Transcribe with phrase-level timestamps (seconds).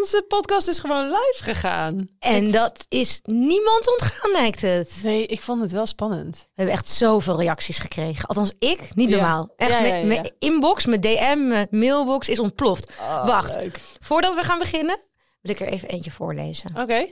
[0.00, 2.08] Onze podcast is gewoon live gegaan.
[2.18, 5.00] En dat is niemand ontgaan, lijkt het.
[5.02, 6.36] Nee, ik vond het wel spannend.
[6.38, 8.26] We hebben echt zoveel reacties gekregen.
[8.28, 9.14] Althans, ik, niet Ja.
[9.16, 9.52] normaal.
[9.56, 12.92] Echt, Ja, ja, mijn- inbox, mijn DM, mijn mailbox is ontploft.
[13.00, 13.80] Oh, Wacht, leuk.
[14.00, 14.98] voordat we gaan beginnen,
[15.40, 16.70] wil ik er even eentje voorlezen.
[16.80, 17.06] Oké.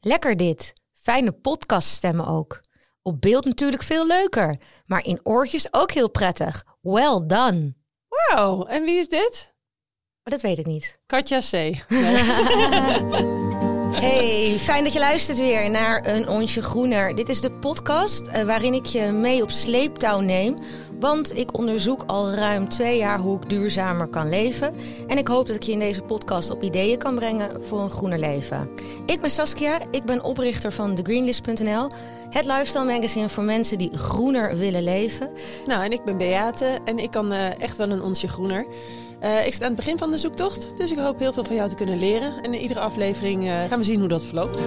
[0.00, 0.72] Lekker dit.
[0.94, 2.60] Fijne podcaststemmen ook.
[3.02, 4.56] Op beeld natuurlijk veel leuker,
[4.86, 6.64] maar in oortjes ook heel prettig.
[6.80, 7.74] Well done.
[8.08, 9.54] Wauw, en wie is dit?
[10.26, 10.98] Maar dat weet ik niet.
[11.06, 11.52] Katja C.
[11.52, 11.74] Nee.
[13.96, 17.14] Hey, fijn dat je luistert weer naar Een Onsje Groener.
[17.14, 20.54] Dit is de podcast eh, waarin ik je mee op sleeptouw neem.
[21.00, 24.74] Want ik onderzoek al ruim twee jaar hoe ik duurzamer kan leven.
[25.06, 27.90] En ik hoop dat ik je in deze podcast op ideeën kan brengen voor een
[27.90, 28.68] groener leven.
[29.06, 31.90] Ik ben Saskia, ik ben oprichter van TheGreenlist.nl.
[32.30, 35.30] Het lifestyle magazine voor mensen die groener willen leven.
[35.64, 38.66] nou, en ik ben Beate en ik kan eh, echt wel een onsje groener.
[39.20, 41.56] Eh, ik sta aan het begin van de zoektocht, dus ik hoop heel veel van
[41.56, 42.42] jou te kunnen leren.
[42.42, 44.62] En in iedere aflevering eh, gaan we zien hoe dat verloopt.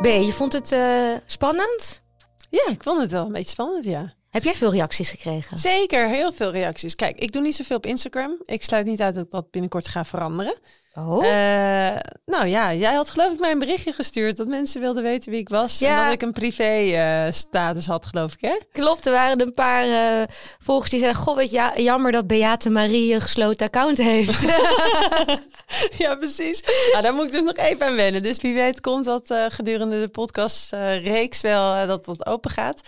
[0.00, 2.02] B, je vond het eh, spannend?
[2.50, 4.14] Ja, ik vond het wel een beetje spannend, ja.
[4.30, 5.58] Heb jij veel reacties gekregen?
[5.58, 6.94] Zeker, heel veel reacties.
[6.94, 8.40] Kijk, ik doe niet zoveel op Instagram.
[8.44, 10.58] Ik sluit niet uit dat ik dat binnenkort ga veranderen.
[10.94, 11.26] Oh.
[11.26, 11.96] Eh,
[12.26, 15.40] nou ja, jij had geloof ik mij een berichtje gestuurd dat mensen wilden weten wie
[15.40, 15.80] ik was.
[15.80, 16.04] En Ja.
[16.04, 18.58] dat ik een privé status had, geloof ik, hè?
[18.72, 20.26] Klopt, er waren een paar eh,
[20.58, 21.20] volgers die zeiden...
[21.20, 24.40] Goh, ja, jammer dat Beate Marie een gesloten account heeft.
[26.02, 26.62] ja, precies.
[26.90, 28.22] Nou, daar moet ik dus nog even aan wennen.
[28.22, 32.50] Dus wie weet komt dat eh, gedurende de podcast eh, reeks wel dat dat open
[32.50, 32.80] gaat.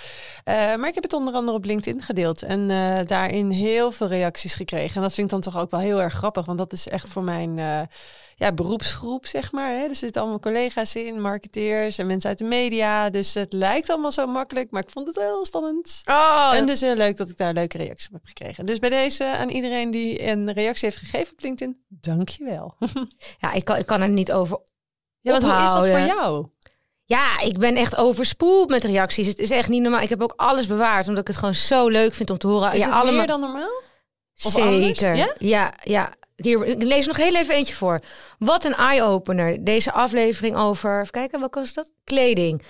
[0.44, 2.42] Maar ik heb het onder andere op LinkedIn gedeeld.
[2.42, 2.66] En
[3.06, 4.96] daarin heel veel reacties gekregen.
[4.96, 6.46] En dat vind ik dan toch ook wel heel erg grappig.
[6.46, 7.88] Want dat is echt voor mijn...
[8.36, 9.72] ja, beroepsgroep, zeg maar.
[9.74, 9.80] Hè?
[9.80, 13.10] Dus er zitten allemaal collega's in, marketeers en mensen uit de media.
[13.10, 16.02] Dus het lijkt allemaal zo makkelijk, maar ik vond het heel spannend.
[16.04, 18.66] Oh, En dus heel leuk dat ik daar leuke reacties op heb gekregen.
[18.66, 22.74] Dus bij deze aan iedereen die een reactie heeft gegeven op LinkedIn, dankjewel.
[23.40, 24.60] ja, ik kan, ik kan er niet over...
[25.20, 26.46] Ja, want hoe is dat voor jou?
[27.04, 29.26] Ja, ik ben echt overspoeld met reacties.
[29.26, 30.00] Het is echt niet normaal.
[30.00, 32.72] Ik heb ook alles bewaard, omdat ik het gewoon zo leuk vind om te horen.
[32.72, 33.14] Is ja, het allemaal...
[33.14, 33.80] meer dan normaal?
[34.42, 34.52] of?
[34.52, 35.14] Zeker.
[35.14, 35.34] Ja?
[35.38, 36.14] ja, ja.
[36.44, 38.00] Hier, ik lees nog heel even eentje voor.
[38.38, 39.64] Wat een eye-opener.
[39.64, 41.92] Deze aflevering over, even kijken, wat was dat?
[42.04, 42.62] Kleding.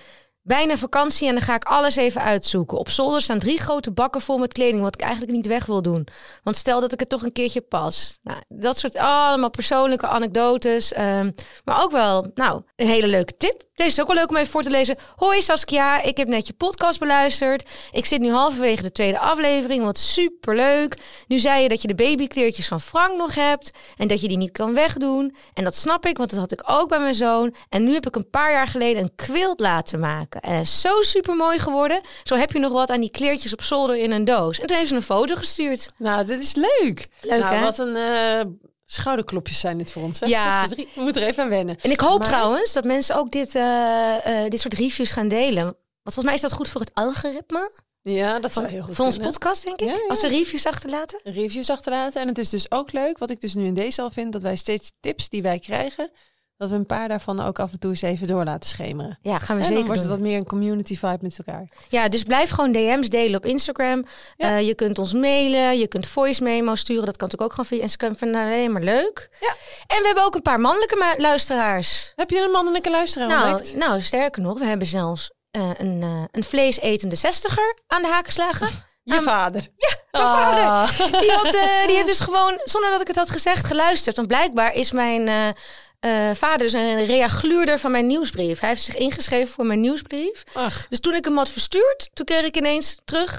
[0.45, 2.79] Bijna vakantie en dan ga ik alles even uitzoeken.
[2.79, 5.83] Op zolder staan drie grote bakken vol met kleding, wat ik eigenlijk niet weg wil
[5.83, 6.07] doen.
[6.43, 8.19] Want stel dat ik het toch een keertje pas.
[8.23, 10.93] Nou, dat soort allemaal persoonlijke anekdotes.
[10.93, 11.31] ehm,
[11.65, 13.63] maar ook wel, nou, een hele leuke tip.
[13.75, 14.97] Deze is ook wel leuk om even voor te lezen.
[15.17, 17.71] Hoi Saskia, ik heb net je podcast beluisterd.
[17.93, 20.99] Ik zit nu halverwege de tweede aflevering, wat superleuk.
[21.27, 24.37] Nu zei je dat je de babykleertjes van Frank nog hebt en dat je die
[24.37, 25.35] niet kan wegdoen.
[25.55, 27.55] En dat snap ik, want dat had ik ook bij mijn zoon.
[27.69, 30.32] En nu heb ik een paar jaar geleden een quilt laten maken.
[30.41, 32.01] En het is zo super mooi geworden.
[32.23, 34.59] Zo heb je nog wat aan die kleertjes op zolder in een doos.
[34.61, 35.91] En toen heeft ze een foto gestuurd.
[35.99, 37.07] Nou, dit is leuk.
[37.21, 37.63] Leuk, nou, hè?
[37.63, 38.41] wat een eh,
[38.87, 40.21] schouderklopjes zijn dit voor ons.
[40.21, 40.27] Hè?
[40.27, 40.69] Ja.
[40.69, 41.77] We moeten er even aan wennen.
[41.81, 45.29] En ik hoop Maar- trouwens dat mensen ook dit, eh, eh, dit soort reviews gaan
[45.29, 45.65] delen.
[45.65, 47.71] Want volgens mij is dat goed voor het algoritme
[48.03, 49.33] Ja, dat zou heel goed onze kunnen.
[49.33, 49.89] podcast, denk ik.
[49.89, 50.07] Ja, ja.
[50.09, 51.21] Als ze reviews achterlaten.
[51.25, 52.21] reviews achterlaten.
[52.21, 54.43] En het is dus ook leuk, wat ik dus nu in deze al vind, dat
[54.43, 56.11] wij steeds tips die wij krijgen,
[56.57, 59.19] dat we een paar daarvan ook af en toe eens even door laten schemeren.
[59.23, 60.19] Ja, gaan we En dan zeker wordt het doen.
[60.19, 61.69] wat meer een community vibe met elkaar.
[61.89, 64.07] Ja, dus blijf gewoon DM's delen op Instagram.
[64.37, 64.49] Ja.
[64.49, 67.05] Eh, je kunt ons mailen, je kunt voice memo sturen.
[67.05, 68.17] Dat kan natuurlijk ook gewoon via Instagram.
[68.19, 69.29] Vinden we alleen maar leuk.
[69.41, 69.55] Ja.
[69.87, 72.13] En we hebben ook een paar mannelijke ma- luisteraars.
[72.17, 73.77] Heb je een mannelijke luisteraar Nou, ontdekt?
[73.77, 78.27] nou, sterker nog, we hebben zelfs eh, een, eh, een vleesetende zestiger aan de haak
[78.27, 78.69] geslagen.
[79.05, 79.69] Je vader.
[80.11, 80.99] mijn Ah.
[81.21, 84.17] Die, had, eh, die heeft dus gewoon, zonder dat ik het had gezegd, geluisterd.
[84.17, 85.55] Want blijkbaar is mijn
[86.03, 88.61] eh, vader dus een reagluurder van mijn nieuwsbrief.
[88.61, 90.43] Hij heeft zich ingeschreven voor mijn nieuwsbrief.
[90.53, 93.33] Ach, Dus toen ik hem had verstuurd, toen kreeg ik ineens terug.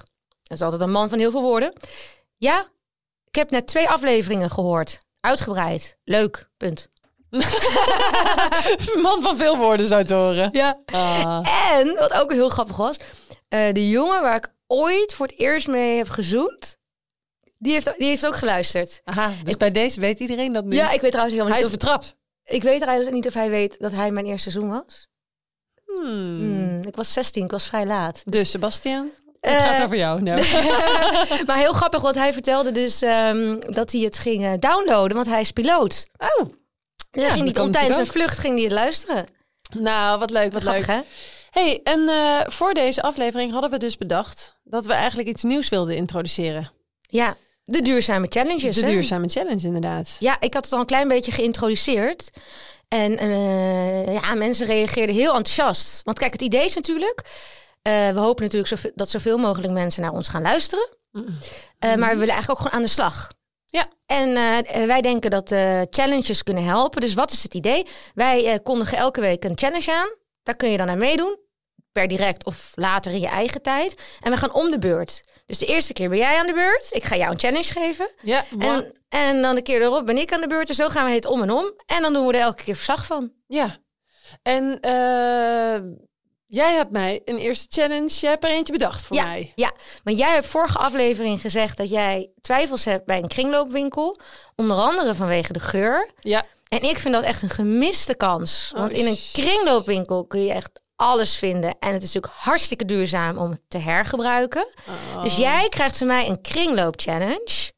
[0.44, 1.74] Dat is altijd een man van heel veel woorden.
[2.38, 2.68] Ja,
[3.25, 4.97] ik heb net twee afleveringen gehoord.
[5.19, 5.97] Uitgebreid.
[6.03, 6.50] Leuk.
[6.57, 6.90] Punt.
[9.07, 10.50] man van veel woorden zou het horen.
[10.51, 10.80] Ja.
[10.85, 11.72] Ah.
[11.72, 12.97] En, wat ook heel grappig was,
[13.47, 16.78] eh, de jongen waar ik ooit voor het eerst mee heb gezoend,
[17.57, 19.01] die heeft, die heeft ook geluisterd.
[19.04, 20.75] Aha, dus bij deze weet iedereen dat nu.
[20.75, 22.21] Ja, ik weet trouwens helemaal Hij niet is of, betrapt.
[22.45, 25.07] Ik weet trouwens niet of hij weet dat hij mijn eerste seizoen was.
[25.86, 26.38] Hmm.
[26.38, 28.22] Hmm, ik was 16, ik was vrij laat.
[28.25, 29.10] Dus Sebastian,
[29.40, 30.22] het Eh, gaat over jou.
[31.48, 35.28] Maar heel grappig, want hij vertelde dus ehm, dat hij het ging eh, downloaden, want
[35.28, 36.07] hij is piloot.
[36.18, 36.48] Oh,
[37.12, 39.28] Dus Ja, ging niet om tijdens een vlucht ging hij het luisteren.
[39.78, 40.95] nou, wat leuk, wat Grappig, leuk.
[40.95, 41.01] hè?
[41.62, 45.69] hey, en eh, voor deze aflevering hadden we dus bedacht dat we eigenlijk iets nieuws
[45.69, 46.72] wilden introduceren.
[47.01, 48.75] Ja, de duurzame challenges.
[48.75, 48.92] De hè?
[48.92, 50.15] duurzame challenge, inderdaad.
[50.19, 52.30] Ja, ik had het al een klein beetje geïntroduceerd.
[52.88, 56.01] En eh, ja, mensen reageerden heel enthousiast.
[56.04, 57.21] Want kijk, het idee is natuurlijk...
[57.81, 60.89] eh, we hopen natuurlijk zoveel, dat zoveel mogelijk mensen naar ons gaan luisteren.
[61.12, 61.38] Mm.
[61.80, 63.31] Eh, maar we willen eigenlijk ook gewoon aan de slag.
[63.68, 63.88] Ja.
[64.06, 64.33] En
[64.88, 65.48] wij denken dat
[65.89, 67.01] challenges kunnen helpen.
[67.01, 67.86] Dus wat is het idee?
[68.13, 70.09] Wij kondigen elke week een challenge aan.
[70.44, 71.38] Daar kun je dan aan meedoen.
[71.94, 74.18] Per direct of later in je eigen tijd.
[74.22, 75.24] En we gaan om de beurt.
[75.45, 76.88] Dus de eerste keer ben jij aan de beurt.
[76.92, 78.10] Ik ga jou een challenge geven.
[78.22, 78.45] Ja.
[78.60, 80.69] En, en dan de keer erop ben ik aan de beurt.
[80.69, 81.74] En zo gaan we het om en om.
[81.86, 83.31] En dan doen we er elke keer verslag van.
[83.48, 83.78] ja.
[84.42, 85.81] En eh,
[86.48, 88.07] jij hebt mij een eerste challenge.
[88.19, 89.24] Jij hebt er eentje bedacht voor Ja.
[89.24, 89.51] mij.
[89.56, 89.72] Ja,
[90.04, 94.19] want jij hebt vorige aflevering gezegd dat jij twijfels hebt bij een kringloopwinkel.
[94.56, 96.12] Onder andere vanwege de geur.
[96.19, 96.45] Ja.
[96.68, 98.72] En ik vind dat echt een gemiste kans.
[98.74, 101.75] Oh, Want in een kringloopwinkel kun je echt alles vinden.
[101.80, 104.68] En het is natuurlijk hartstikke duurzaam om te hergebruiken.
[105.16, 105.24] Oh.
[105.24, 107.72] Dus jij krijgt van mij een kringloop challenge.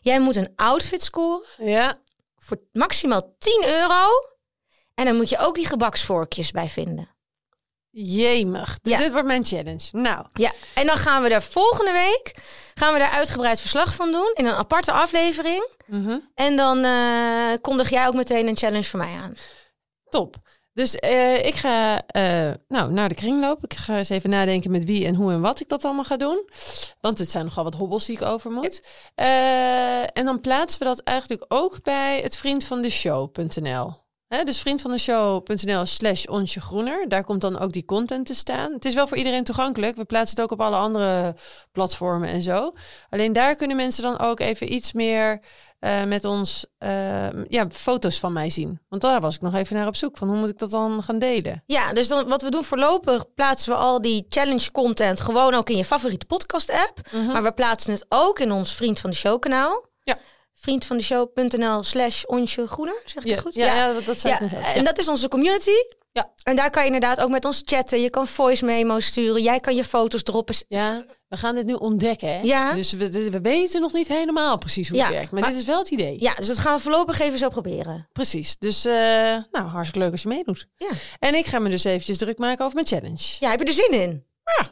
[0.00, 2.00] Jij moet een outfit scoren Ja.
[2.36, 4.04] voor maximaal 10 euro.
[4.94, 7.14] En dan moet je ook die gebaksvorkjes bij vinden.
[7.90, 8.78] Jemig.
[8.82, 8.98] Dus Ja.
[8.98, 9.88] dit wordt mijn challenge.
[9.92, 12.34] Nou, Ja, en dan gaan we daar volgende week
[12.74, 15.68] gaan we daar uitgebreid verslag van doen in een aparte aflevering.
[15.86, 16.18] mhm.
[16.34, 19.34] En dan eh, kondig jij ook meteen een challenge voor mij aan.
[20.08, 20.36] top.
[20.76, 23.64] Dus eh, ik ga eh, nou, naar de kringloop.
[23.64, 26.16] Ik ga eens even nadenken met wie en hoe en wat ik dat allemaal ga
[26.16, 26.48] doen.
[27.00, 28.82] Want het zijn nogal wat hobbels die ik over moet.
[29.14, 34.04] Eh, en dan plaatsen we dat eigenlijk ook bij het vriendvandeshow.nl.
[34.28, 37.08] Hè, dus vriendvandeshow.nl slash onsje groener.
[37.08, 38.72] Daar komt dan ook die content te staan.
[38.72, 39.96] Het is wel voor iedereen toegankelijk.
[39.96, 41.34] We plaatsen het ook op alle andere
[41.72, 42.72] platformen en zo.
[43.10, 45.40] Alleen daar kunnen mensen dan ook even iets meer
[45.78, 48.80] eh, met ons eh, ja, foto's van mij zien.
[48.88, 50.16] Want daar was ik nog even naar op zoek.
[50.18, 51.62] Van hoe moet ik dat dan gaan delen?
[51.66, 55.70] Ja, dus dan, wat we doen voorlopig plaatsen we al die challenge content gewoon ook
[55.70, 57.00] in je favoriete podcast app.
[57.26, 59.84] Maar we plaatsen het ook in ons Vriend van de Show kanaal.
[60.02, 60.18] Ja.
[60.54, 63.54] Vriendvandeshow.nl slash onsje groener, zeg ik Ja, het goed?
[63.54, 64.82] ja, ja, dat, dat Ja, ik en Ja.
[64.82, 65.70] dat is onze community.
[66.12, 66.30] Ja.
[66.42, 68.00] En daar kan je inderdaad ook met ons chatten.
[68.00, 69.42] Je kan voice memo's sturen.
[69.42, 70.54] Jij kan je foto's droppen.
[70.68, 72.28] Ja, we gaan dit nu ontdekken.
[72.28, 72.40] Hè?
[72.40, 72.72] Ja.
[72.72, 75.30] Dus we, we weten nog niet helemaal precies hoe het Ja, werkt.
[75.30, 76.16] Maar, maar- dit is wel het idee.
[76.20, 78.08] Ja, dus dat gaan we voorlopig even zo proberen.
[78.12, 78.56] Precies.
[78.58, 78.92] Dus eh,
[79.50, 80.66] nou, hartstikke leuk als je meedoet.
[80.76, 80.88] Ja.
[81.18, 83.36] En ik ga me dus eventjes druk maken over mijn challenge.
[83.40, 84.26] Ja, heb je er zin in?
[84.58, 84.64] Ja.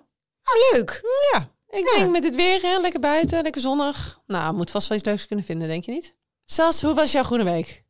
[0.45, 1.01] Oh, leuk.
[1.33, 1.99] Ja, ik Ja.
[1.99, 4.21] denk met dit weer, hè, lekker buiten, lekker zonnig.
[4.27, 6.15] Nou, moet vast wel iets leuks kunnen vinden, denk je niet?
[6.45, 7.85] Sas, hoe was jouw groene week?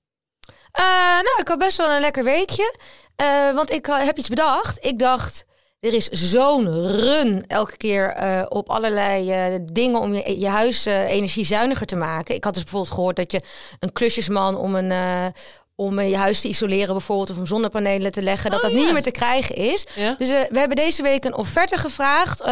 [0.73, 0.85] Eh,
[1.23, 2.75] nou, ik had best wel een lekker weekje.
[3.17, 4.85] Eh, want ik heb iets bedacht.
[4.85, 5.45] Ik dacht,
[5.85, 10.87] er is zo'n run elke keer eh, op allerlei eh, dingen om je, je huis
[10.87, 12.35] eh, energiezuiniger te maken.
[12.35, 13.41] Ik had dus bijvoorbeeld gehoord dat je
[13.79, 15.33] een klusjesman om een...
[15.77, 18.85] om je huis te isoleren bijvoorbeeld of om zonnepanelen te leggen, dat Oh, dat ja.
[18.85, 19.87] niet meer te krijgen is.
[19.95, 20.15] Ja?
[20.19, 22.43] Dus we hebben deze week een offerte gevraagd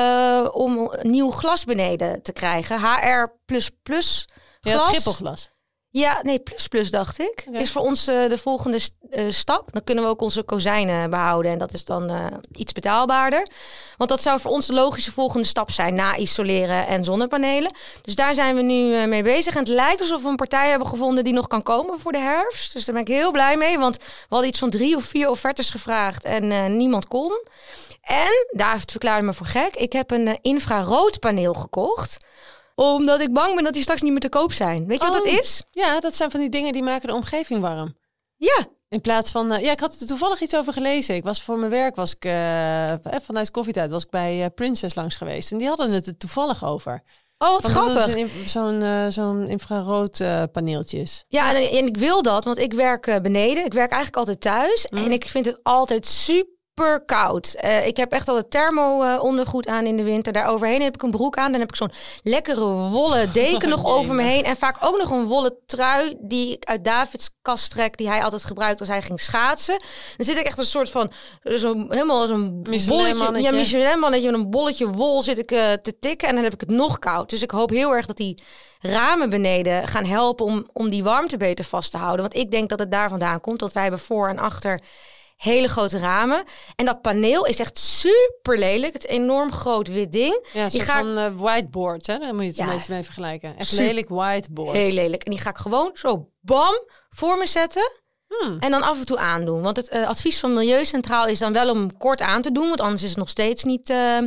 [0.52, 2.81] om nieuw glas beneden te krijgen.
[2.81, 3.28] HR++
[3.82, 4.25] glas.
[4.61, 5.50] Ja, trippelglas.
[5.92, 7.44] Ja, nee, plus plus dacht ik.
[7.52, 9.68] Is voor ons eh, de volgende st- eh, stap.
[9.72, 11.52] Dan kunnen we ook onze kozijnen behouden.
[11.52, 13.48] En dat is dan eh, iets betaalbaarder.
[13.96, 15.94] Want dat zou voor ons de logische volgende stap zijn.
[15.94, 17.74] Na isoleren en zonnepanelen.
[18.02, 19.54] Dus daar zijn we nu mee bezig.
[19.54, 22.18] En het lijkt alsof we een partij hebben gevonden die nog kan komen voor de
[22.18, 22.72] herfst.
[22.72, 23.78] Dus daar ben ik heel blij mee.
[23.78, 26.24] Want we hadden iets van drie of vier offertes gevraagd.
[26.24, 27.32] En niemand kon.
[28.02, 29.74] En, David verklaarde me voor gek.
[29.76, 32.16] Ik heb een infraroodpaneel gekocht.
[32.74, 34.86] Omdat ik bang ben dat die straks niet meer te koop zijn.
[34.86, 35.24] Weet je wat Oh.
[35.24, 35.62] dat is?
[35.70, 37.96] Ja, dat zijn van die dingen die maken de omgeving warm.
[38.36, 41.14] Ja, In plaats van, eh, ja, ik had er toevallig iets over gelezen.
[41.14, 42.92] Ik was voor mijn werk, was ik eh,
[43.22, 45.52] vanuit koffietijd, was ik bij Princess langs geweest.
[45.52, 47.02] En die hadden het er toevallig over.
[47.38, 48.28] Oh, wat grappig.
[48.46, 50.22] Zo'n eh, zo'n infrarood
[50.52, 51.25] paneeltje is.
[51.28, 53.64] Ja, en, en ik wil dat, want ik werk beneden.
[53.64, 54.87] Ik werk eigenlijk altijd thuis.
[54.90, 55.04] Mm.
[55.04, 56.51] En ik vind het altijd super
[57.05, 57.55] koud.
[57.55, 60.33] Eh, ik heb echt al het thermo eh, ondergoed aan in de winter.
[60.33, 61.50] Daar overheen heb ik een broek aan.
[61.50, 64.45] Dan heb ik zo'n lekkere wollen deken nog over me heen.
[64.45, 67.97] En vaak ook nog een wollen trui die ik uit Davids kast trek.
[67.97, 69.79] Die hij altijd gebruikt als hij ging schaatsen.
[70.17, 71.12] Dan zit ik echt een soort van,
[71.57, 73.41] zo, helemaal als een bolletje.
[73.41, 76.29] Ja, Michelin-mannetje met een bolletje wol zit ik eh, te tikken.
[76.29, 77.31] En dan heb ik het nog koud.
[77.31, 78.43] Dus ik hoop heel erg dat die
[78.81, 82.21] ramen beneden gaan helpen om, om die warmte beter vast te houden.
[82.21, 83.59] Want ik denk dat het daar vandaan komt.
[83.59, 84.83] Dat wij hebben voor en achter
[85.42, 86.42] hele grote ramen.
[86.76, 88.92] En dat paneel is echt super lelijk.
[88.92, 90.46] Het enorm groot wit ding.
[90.52, 92.18] Ja, die ik van eh, whiteboard, hè?
[92.18, 92.64] Daar moet je het Ja.
[92.66, 93.56] een beetje mee vergelijken.
[93.56, 94.76] Echt Super- lelijk whiteboard.
[94.76, 95.22] heel lelijk.
[95.22, 96.75] En die ga ik gewoon zo bam
[97.11, 97.90] voor me zetten.
[98.40, 98.56] Hmm.
[98.61, 99.62] En dan af en toe aandoen.
[99.62, 102.68] Want het eh, advies van Milieucentraal is dan wel om kort aan te doen.
[102.68, 104.18] Want anders is het nog steeds niet eh,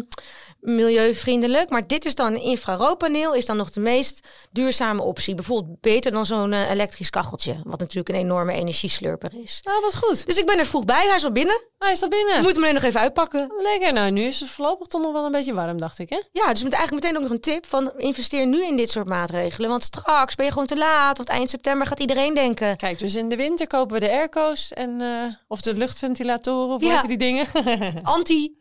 [0.65, 1.69] milieuvriendelijk.
[1.69, 3.33] Maar dit is dan een infraroodpaneel.
[3.33, 5.35] Is dan nog de meest duurzame optie.
[5.35, 7.55] Bijvoorbeeld beter dan zo'n eh, elektrisch kacheltje.
[7.63, 9.59] Wat natuurlijk een enorme energieslurper is.
[9.63, 10.25] Nou, wat goed.
[10.25, 11.05] Dus ik ben er vroeg bij.
[11.07, 11.67] Hij is al binnen.
[11.77, 12.33] Hij is al binnen.
[12.35, 13.51] We moeten hem alleen nog even uitpakken.
[13.61, 13.93] Lekker.
[13.93, 16.21] Nou, nu is het voorlopig toch nog wel een beetje warm, dacht ik, hè?
[16.31, 19.07] Ja, dus met eigenlijk meteen ook nog een tip van investeer nu in dit soort
[19.07, 19.69] maatregelen.
[19.69, 21.17] Want straks ben je gewoon te laat.
[21.17, 22.77] Want eind september gaat iedereen denken.
[22.77, 26.83] Kijk, dus in de winter kopen we de airco's en, eh, of de luchtventilatoren, of
[26.83, 27.01] Ja.
[27.03, 27.45] die dingen?
[28.01, 28.57] Anti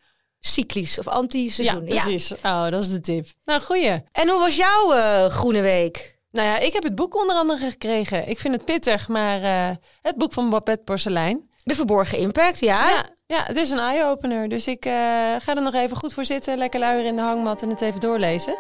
[0.47, 1.87] cyclisch of anti-seizoen.
[1.87, 2.33] Ja, precies.
[2.43, 3.27] Oh, dat is de tip.
[3.45, 4.03] Nou, goeie.
[4.13, 6.19] En hoe was jouw eh, groene week?
[6.31, 8.29] Nou ja, ik heb het boek onder andere gekregen.
[8.29, 11.49] Ik vind het pittig, maar eh, het boek van Babette Porcelein.
[11.63, 12.89] De verborgen impact, ja.
[12.89, 14.49] Ja, ja het is een eye-opener.
[14.49, 14.93] Dus ik eh,
[15.39, 16.59] ga er nog even goed voor zitten.
[16.59, 18.59] Lekker luier in de hangmat en het even doorlezen.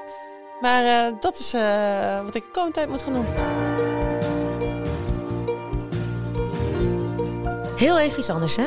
[0.60, 1.52] Maar dat is
[2.24, 3.26] wat ik de komende tijd moet gaan doen.
[7.76, 8.66] Heel even iets anders, hè?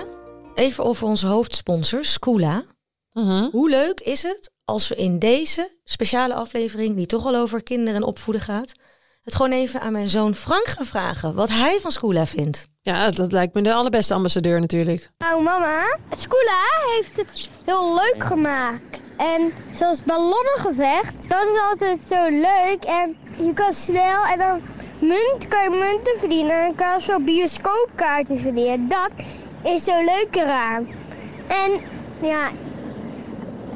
[0.56, 2.04] Even over onze hoofdsponsor,
[3.18, 3.48] Mhm.
[3.52, 7.96] Hoe leuk is het als we in deze speciale aflevering, die toch al over kinderen
[7.96, 8.72] en opvoeden gaat,
[9.22, 12.68] het gewoon even aan mijn zoon Frank gaan vragen wat hij van Scula vindt.
[12.82, 15.10] Ja, dat lijkt me de allerbeste ambassadeur natuurlijk.
[15.18, 16.62] Nou mama, Skoola
[16.96, 19.02] heeft het heel leuk gemaakt.
[19.18, 22.84] En zoals ballonnengevecht, dat is altijd zo leuk.
[22.86, 24.62] En je kan snel en dan
[25.00, 26.52] munt, kan je munten verdienen.
[26.52, 28.88] En dan kan je zo bioscoopkaarten verdienen.
[28.88, 29.12] Dat
[29.64, 30.88] is zo leuk eraan.
[31.48, 31.82] En
[32.22, 32.52] ja,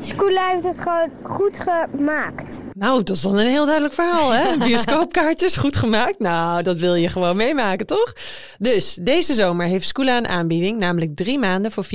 [0.04, 2.62] Skoola heeft het gewoon goed gemaakt.
[2.74, 4.58] Nou, dat is dan een heel duidelijk verhaal, hè?
[4.68, 6.20] Bioscoopkaartjes, goed gemaakt.
[6.20, 8.14] Nou, dat wil je gewoon meemaken, toch?
[8.58, 11.90] Dus deze zomer heeft Scoola een aanbieding, namelijk drie maanden voor 24,99.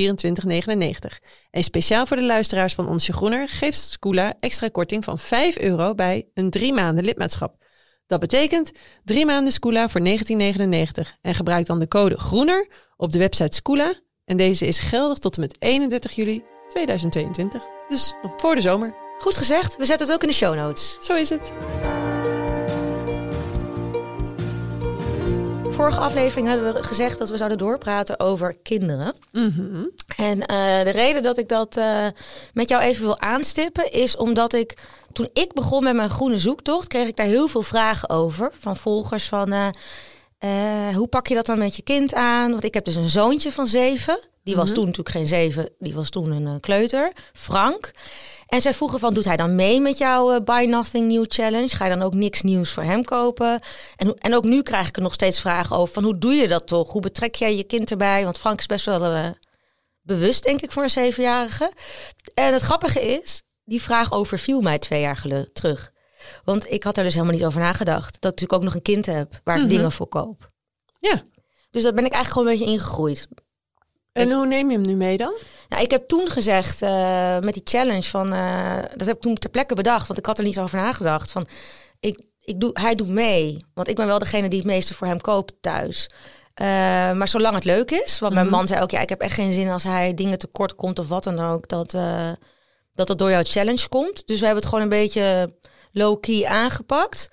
[1.51, 5.95] En speciaal voor de luisteraars van Onsje Groener geeft Scoola extra korting van 5 euro
[5.95, 7.57] bij een drie maanden lidmaatschap.
[8.07, 8.73] Dat betekent
[9.05, 10.07] drie maanden Scoola voor 19,99.
[11.21, 13.95] En gebruik dan de code GROENER op de website Scoola.
[14.25, 16.45] En deze is geldig tot en met 31 juli
[16.77, 17.67] 2022.
[17.89, 18.95] Dus nog voor de zomer.
[19.19, 20.97] Goed gezegd, we zetten het ook in de show notes.
[21.01, 21.53] Zo is het.
[25.71, 29.15] Vorige aflevering hadden we gezegd dat we zouden doorpraten over kinderen.
[29.33, 29.85] Mhm.
[30.17, 32.07] En eh, de reden dat ik dat eh,
[32.53, 34.79] met jou even wil aanstippen is omdat ik
[35.13, 38.77] toen ik begon met mijn groene zoektocht, kreeg ik daar heel veel vragen over van
[38.77, 39.69] volgers van eh,
[40.39, 42.51] eh, hoe pak je dat dan met je kind aan?
[42.51, 44.19] Want ik heb dus een zoontje van zeven.
[44.43, 44.75] Die was Mhm.
[44.75, 47.91] toen natuurlijk geen zeven, die was toen een eh, kleuter, Frank.
[48.47, 51.69] En zij vroegen van, doet hij dan mee met jouw eh, Buy Nothing New Challenge?
[51.69, 53.61] Ga je dan ook niks nieuws voor hem kopen?
[53.97, 56.49] En, en ook nu krijg ik er nog steeds vragen over van, hoe doe je
[56.49, 56.93] dat toch?
[56.93, 58.25] Hoe betrek jij je kind erbij?
[58.25, 59.35] Want Frank is best wel
[60.03, 61.73] bewust, denk ik, voor een zevenjarige.
[62.35, 65.93] En het grappige is, die vraag overviel mij twee jaar terug.
[66.45, 68.05] Want ik had er dus helemaal niet over nagedacht.
[68.21, 69.71] Dat ik natuurlijk ook nog een kind heb waar ik Mhm.
[69.71, 70.51] dingen voor koop.
[70.99, 71.23] Ja.
[71.71, 73.29] Dus dat ben ik eigenlijk gewoon een beetje ingegroeid.
[74.13, 75.35] En hoe neem je hem nu mee dan?
[75.69, 79.35] Nou, ik heb toen gezegd eh, met die challenge van, eh, dat heb ik toen
[79.35, 81.31] ter plekke bedacht, want ik had er niet over nagedacht.
[81.31, 81.47] Van,
[82.01, 85.07] ik, ik doe, hij doet mee, want ik ben wel degene die het meeste voor
[85.07, 86.11] hem koopt thuis.
[86.55, 86.67] Eh,
[87.13, 88.55] maar zolang het leuk is, want mijn Mhm.
[88.55, 91.09] man zei ook, ja, ik heb echt geen zin als hij dingen tekort komt of
[91.09, 91.91] wat dan ook, dat
[92.95, 94.27] dat, dat door jouw challenge komt.
[94.27, 95.55] Dus we hebben het gewoon een beetje
[95.97, 97.29] low-key aangepakt.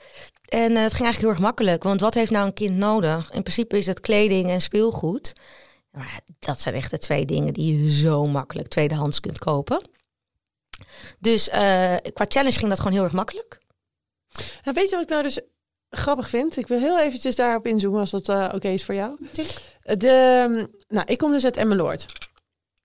[0.46, 3.32] En eh, het ging eigenlijk heel erg makkelijk, want wat heeft nou een kind nodig?
[3.32, 5.34] In principe is het kleding en speelgoed.
[5.92, 9.90] Maar dat zijn echt de twee dingen die je zo makkelijk tweedehands kunt kopen.
[11.20, 13.60] Dus eh, qua challenge ging dat gewoon heel erg makkelijk.
[14.64, 15.40] Nou, weet je wat ik nou dus
[15.90, 16.58] grappig vind?
[16.58, 19.18] Ik wil heel eventjes daarop inzoomen als dat eh, oké is voor jou.
[19.82, 22.23] De, nou, ik kom dus uit Emmeloord.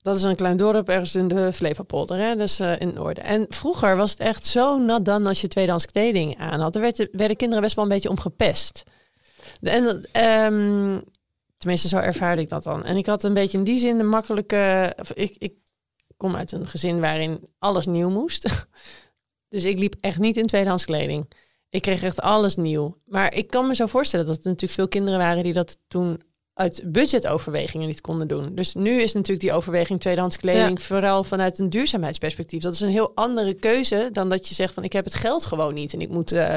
[0.08, 2.36] Dat is een klein dorp ergens in de Flevopolder, hè?
[2.36, 3.24] dus eh, in noorden.
[3.24, 6.74] En vroeger was het echt zo nat dan als je tweedehands kleding aan had.
[6.74, 8.82] Er werd, werden kinderen best wel een beetje om gepest.
[9.60, 11.00] En, ehm,
[11.56, 12.84] tenminste, zo ervaarde ik dat dan.
[12.84, 14.94] En ik had een beetje in die zin de makkelijke...
[15.14, 15.54] Ik, ik
[16.16, 18.48] kom uit een gezin waarin alles nieuw moest.
[19.48, 21.30] Dus ik liep echt niet in tweedehands kleding.
[21.70, 22.96] Ik kreeg echt alles nieuw.
[23.04, 26.22] Maar ik kan me zo voorstellen dat er natuurlijk veel kinderen waren die dat toen
[26.58, 28.54] uit budgetoverwegingen niet konden doen.
[28.54, 32.62] Dus nu is natuurlijk die overweging tweedehands kleding vooral vanuit een duurzaamheidsperspectief.
[32.62, 35.44] Dat is een heel andere keuze dan dat je zegt van ik heb het geld
[35.44, 36.54] gewoon niet en ik moet eh,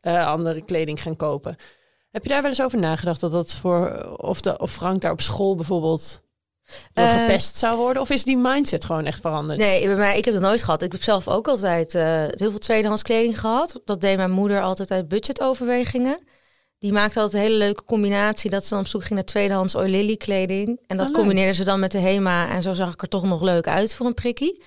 [0.00, 1.56] eh, andere kleding gaan kopen.
[2.10, 5.12] Heb je daar wel eens over nagedacht dat dat voor of, de, of Frank daar
[5.12, 6.20] op school bijvoorbeeld
[6.92, 8.02] door Eh, gepest zou worden?
[8.02, 9.58] Of is die mindset gewoon echt veranderd?
[9.58, 10.82] Nee, bij mij, ik heb dat nooit gehad.
[10.82, 13.80] Ik heb zelf ook altijd heel veel tweedehands kleding gehad.
[13.84, 16.18] Dat deed mijn moeder altijd uit budgetoverwegingen.
[16.82, 18.50] Die maakte altijd een hele leuke combinatie.
[18.50, 20.66] Dat ze dan op zoek ging naar tweedehands oilily kleding.
[20.86, 21.14] En dat Oh, leuk.
[21.14, 22.48] combineerde ze dan met de HEMA.
[22.48, 24.62] En zo zag ik er toch nog leuk uit voor een prikkie.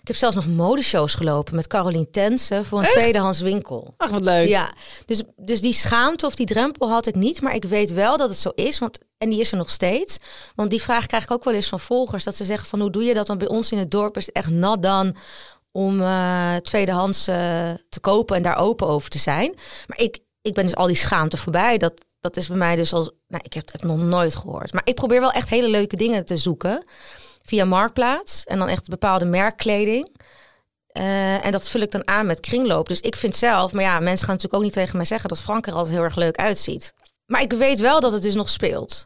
[0.00, 2.94] Ik heb zelfs nog modeshows gelopen met Caroline Tensen voor een Echt?
[2.94, 3.94] tweedehands winkel.
[3.96, 4.48] Ach, wat leuk.
[4.48, 4.72] Ja,
[5.06, 7.40] dus, dus die schaamte of die drempel had ik niet.
[7.40, 8.78] Maar ik weet wel dat het zo is.
[8.78, 10.16] Want, en die is er nog steeds.
[10.54, 12.24] Want die vraag krijg ik ook wel eens van volgers.
[12.24, 13.26] Dat ze zeggen van hoe doe je dat?
[13.26, 15.16] Want bij ons in het dorp is het echt nat dan
[15.72, 19.54] om eh, tweedehands eh, te kopen en daar open over te zijn.
[19.86, 21.78] Maar ik, ik ben dus al die schaamte voorbij.
[21.78, 23.12] Dat, dat is bij mij dus al...
[23.28, 24.72] Nou, ik heb het nog nooit gehoord.
[24.72, 26.84] Maar ik probeer wel echt hele leuke dingen te zoeken.
[27.42, 28.44] Via Marktplaats.
[28.44, 30.16] En dan echt bepaalde merkkleding.
[30.86, 32.88] Eh, en dat vul ik dan aan met kringloop.
[32.88, 35.42] Dus ik vind zelf, maar ja, mensen gaan natuurlijk ook niet tegen mij zeggen dat
[35.42, 36.94] Frank er altijd heel erg leuk uitziet.
[37.26, 39.04] Maar ik weet wel dat het dus nog speelt.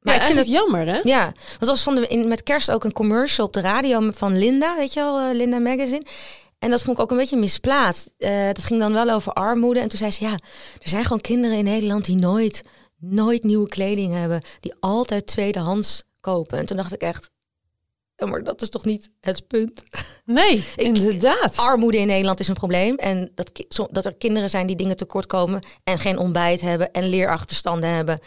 [0.00, 1.00] Maar ik ik vind het jammer, hè?
[1.02, 4.38] Ja, want was van de, in, met kerst ook een commercial op de radio van
[4.38, 6.06] Linda, weet je wel, eh, Linda Magazine.
[6.58, 8.10] En dat vond ik ook een beetje misplaatst.
[8.18, 9.80] Eh, dat ging dan wel over armoede.
[9.80, 10.32] En toen zei ze, ja,
[10.82, 12.62] er zijn gewoon kinderen in Nederland die nooit,
[12.98, 14.42] nooit nieuwe kleding hebben.
[14.60, 16.58] Die altijd tweedehands kopen.
[16.58, 17.30] En toen dacht ik echt,
[18.16, 19.82] ja, maar dat is toch niet het punt?
[20.24, 21.56] Nee, inderdaad.
[21.56, 22.96] Armoede in Nederland is een probleem.
[22.96, 27.08] En dat, dat er kinderen zijn die dingen tekort komen en geen ontbijt hebben en
[27.08, 28.18] leerachterstanden hebben.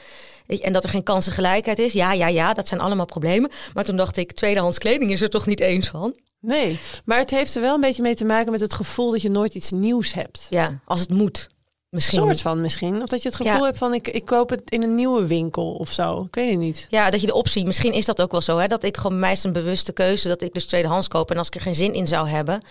[0.48, 1.94] En dat er geen kansengelijkheid is.
[1.94, 3.52] Ja, ja, ja, dat zijn allemaal problemen.
[3.74, 6.16] Maar toen dacht ik, tweedehands kleding is er toch niet eens van?
[6.40, 9.22] Nee, maar het heeft er wel een beetje mee te maken met het gevoel dat
[9.22, 10.48] je nooit iets nieuws hebt.
[10.50, 11.48] Ja, als het moet.
[11.90, 12.20] Misschien.
[12.20, 13.02] soort van misschien.
[13.02, 13.64] Of dat je het gevoel Ja.
[13.66, 16.24] hebt van ik, ik koop het in een nieuwe winkel of zo.
[16.24, 16.88] Ik weet het niet.
[16.90, 18.58] Ja, dat je de optie, misschien is dat ook wel zo.
[18.58, 18.68] Hè?
[18.68, 21.32] Dat ik gewoon, mij een bewuste keuze dat ik dus tweedehands koop.
[21.32, 22.62] En als ik er geen zin in zou hebben,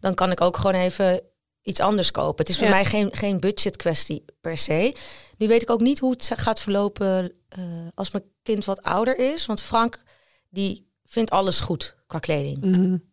[0.00, 1.20] dan kan ik ook gewoon even
[1.62, 2.38] iets anders kopen.
[2.38, 2.72] Het is voor Ja.
[2.72, 4.94] mij geen, geen budget kwestie per se.
[5.36, 7.60] Nu weet ik ook niet hoe het gaat verlopen eh,
[7.94, 9.46] als mijn kind wat ouder is.
[9.46, 10.02] Want Frank,
[10.50, 12.58] die vindt alles goed qua kleding.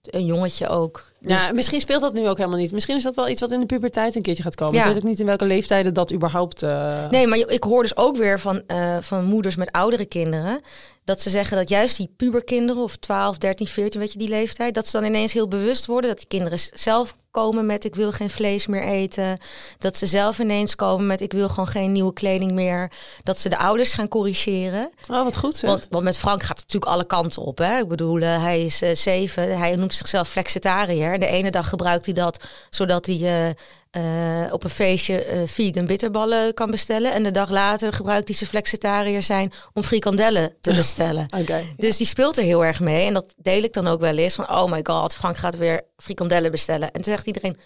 [0.04, 1.14] Een jongetje ook.
[1.20, 2.72] Dus- Ja, misschien speelt dat nu ook helemaal niet.
[2.72, 4.74] Misschien is dat wel iets wat in de puberteit een keertje gaat komen.
[4.76, 4.82] Ja.
[4.82, 6.64] Ik weet ook niet in welke leeftijden dat überhaupt...
[6.64, 10.62] eh, Nee, maar ik hoor dus ook weer van, eh, van moeders met oudere kinderen.
[11.04, 14.74] Dat ze zeggen dat juist die puberkinderen of 12, 13, 14, weet je, die leeftijd.
[14.74, 16.10] Dat ze dan ineens heel bewust worden.
[16.10, 19.38] Dat die kinderen zelf komen met ik wil geen vlees meer eten.
[19.78, 22.92] Dat ze zelf ineens komen met ik wil gewoon geen nieuwe kleding meer.
[23.24, 24.92] Dat ze de ouders gaan corrigeren.
[25.12, 25.70] Oh, wat goed zeg.
[25.70, 27.58] Want, want met Frank gaat het natuurlijk alle kanten op.
[27.58, 27.78] Hè?
[27.80, 29.58] Ik bedoel, eh, hij is eh, zeven.
[29.58, 31.20] Hij noemt zichzelf flexitariër.
[31.20, 33.56] De ene dag gebruikt hij dat zodat hij
[33.92, 37.14] eh, op een feestje vegan bitterballen kan bestellen.
[37.14, 41.28] En de dag later gebruikt hij zijn flexitariër zijn om frikandellen te bestellen.
[41.40, 41.64] Oké.
[41.78, 43.08] Dus die speelt er heel erg mee.
[43.08, 44.36] En dat deel ik dan ook wel eens.
[44.36, 46.88] Van, oh my god, Frank gaat weer frikandellen bestellen.
[46.88, 47.58] En toen zegt iedereen,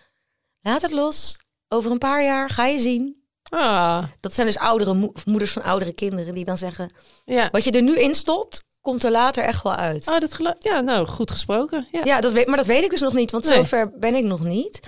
[0.61, 1.39] laat het los.
[1.67, 3.17] Over een paar jaar ga je zien.
[3.49, 6.91] Ah, Dat zijn dus oudere mo- moeders van oudere kinderen die dan zeggen...
[7.25, 7.49] ja.
[7.51, 10.07] Wat je er nu in stopt, komt er later echt wel uit.
[10.07, 11.87] Oh, dat ja, nou, goed gesproken.
[11.91, 12.01] Ja.
[12.03, 13.55] Ja, dat weet, maar dat weet ik dus nog niet, want Nee.
[13.55, 14.79] zover ben ik nog niet.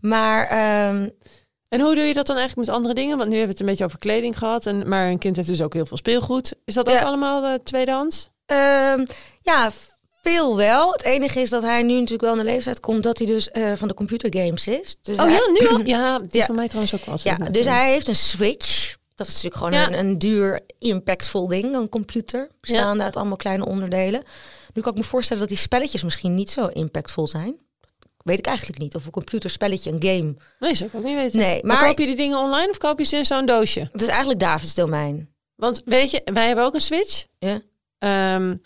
[0.00, 1.08] Maar ehm,
[1.68, 3.16] En hoe doe je dat dan eigenlijk met andere dingen?
[3.18, 4.66] Want nu hebben we het een beetje over kleding gehad.
[4.66, 6.52] En, maar een kind heeft dus ook heel veel speelgoed.
[6.64, 7.02] Is dat ook Ja.
[7.02, 8.30] allemaal eh, tweedehands?
[8.46, 9.04] ehm,
[9.42, 9.70] ja,
[10.22, 10.92] veel wel.
[10.92, 13.50] Het enige is dat hij nu natuurlijk wel in de leeftijd komt dat hij dus
[13.50, 14.96] eh, van de computergames is.
[15.02, 15.80] Dus Oh hij- ja, nu al?
[15.96, 16.46] Ja, die Ja.
[16.46, 17.16] van mij trouwens ook wel.
[17.22, 18.96] Ja, dus hij heeft een Switch.
[19.20, 19.98] Dat is natuurlijk gewoon Ja.
[19.98, 24.22] een, een duur, impactvol ding, een computer, bestaande uit allemaal kleine onderdelen.
[24.74, 27.58] Nu kan ik me voorstellen dat die spelletjes misschien niet zo impactvol zijn.
[28.24, 28.94] Weet ik eigenlijk niet.
[28.94, 30.34] Of een computerspelletje, een game.
[30.60, 31.38] Nee, zou ik ook niet weten.
[31.38, 33.88] Nee, maar, maar- koop je die dingen online of koop je ze in zo'n doosje?
[33.92, 35.34] Het is eigenlijk Davids domein.
[35.56, 37.24] Want weet je, wij hebben ook een Switch.
[37.38, 37.60] Ja.
[37.98, 38.56] Ehm,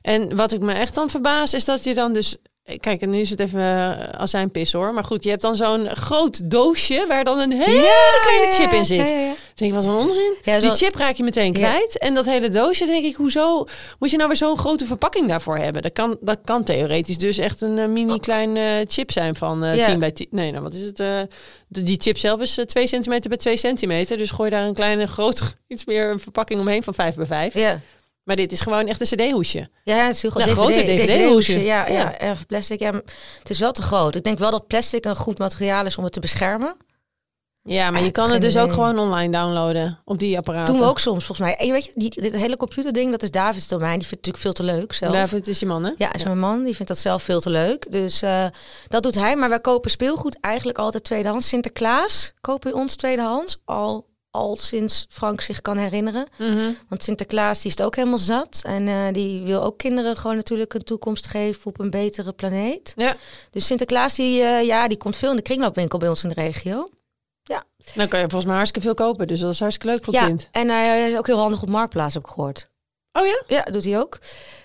[0.00, 2.36] en wat ik me echt dan verbaas is dat je dan dus...
[2.80, 4.94] Kijk, en nu is het even uh, als zijn pis hoor.
[4.94, 8.84] Maar goed, je hebt dan zo'n groot doosje waar dan een hele kleine chip in
[8.84, 9.08] zit.
[9.08, 10.34] Ja, ja, denk ik, wat een onzin.
[10.42, 11.98] Ja, Die chip raak je meteen kwijt.
[11.98, 13.64] En dat hele doosje, denk ik, hoezo
[13.98, 15.82] moet je nou weer zo'n grote verpakking daarvoor hebben?
[15.82, 19.64] Dat kan, dat kan theoretisch dus echt een eh, mini klein eh, chip zijn van
[19.64, 19.84] eh Ja.
[19.84, 20.26] 10 bij 10.
[20.30, 21.00] Nee, nou wat is het?
[21.00, 21.06] eh,
[21.68, 24.16] de- die chip zelf is eh, 2 centimeter bij 2 centimeter.
[24.16, 27.54] Dus gooi daar een kleine, groot, iets meer verpakking omheen van 5 bij 5.
[27.54, 27.80] Ja.
[28.28, 29.68] Maar dit is gewoon echt een cd-hoesje.
[29.84, 30.44] Ja, het is heel groot.
[30.44, 31.52] Nou, groter DVD, DVD-hoesje.
[31.52, 31.60] DVD-hoesje.
[31.60, 32.14] Ja, ja.
[32.20, 32.34] Ja.
[32.46, 32.80] plastic.
[32.80, 32.92] Ja,
[33.38, 34.14] het is wel te groot.
[34.14, 36.76] Ik denk wel dat plastic een goed materiaal is om het te beschermen.
[37.62, 40.74] Ja, maar je kan het dus ook gewoon online downloaden op die apparaten.
[40.74, 41.56] Doen we ook soms, volgens mij.
[41.56, 43.98] En je weet je, die, dit hele computerding, dat is Davids domein.
[43.98, 45.12] Die vindt het natuurlijk veel te leuk zelf.
[45.12, 45.92] David is je man, hè?
[45.96, 46.64] Ja, is mijn man.
[46.64, 47.92] Die vindt dat zelf veel te leuk.
[47.92, 48.46] Dus eh,
[48.88, 49.36] dat doet hij.
[49.36, 51.48] Maar wij kopen speelgoed eigenlijk altijd tweedehands.
[51.48, 53.58] Sinterklaas kopen we ons tweedehands.
[53.64, 54.06] Al,
[54.38, 56.26] al sinds Frank zich kan herinneren.
[56.36, 56.70] Mhm.
[56.88, 58.60] Want Sinterklaas die is het ook helemaal zat.
[58.62, 62.92] En eh, die wil ook kinderen gewoon natuurlijk een toekomst geven op een betere planeet.
[62.96, 63.16] Ja.
[63.50, 66.34] Dus Sinterklaas die, eh, ja, die komt veel in de kringloopwinkel bij ons in de
[66.34, 66.88] regio.
[67.94, 69.26] Dan kan je volgens mij hartstikke veel kopen.
[69.26, 70.48] Dus dat is hartstikke leuk voor ja, kind.
[70.52, 72.70] en hij is ook heel handig op Marktplaats, heb ik gehoord.
[73.12, 73.42] Oh ja?
[73.46, 74.18] Ja, doet hij ook.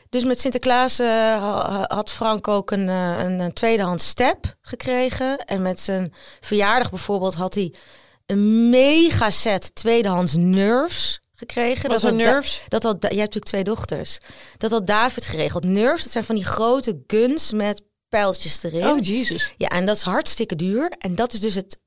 [0.09, 5.37] Dus met Sinterklaas eh, ha- had Frank ook een, een, een tweedehands step gekregen.
[5.37, 7.73] En met zijn verjaardag bijvoorbeeld had hij
[8.25, 11.89] een mega set tweedehands nerves gekregen.
[11.89, 12.63] Wat zijn Da- nerves?
[12.67, 14.17] dat had, jij hebt natuurlijk twee dochters.
[14.57, 15.63] Dat had David geregeld.
[15.63, 18.87] Nerves, dat zijn van die grote guns met pijltjes erin.
[18.87, 19.53] Oh, Jesus.
[19.57, 20.91] Ja, en dat is hartstikke duur.
[20.97, 21.77] En dat is dus het,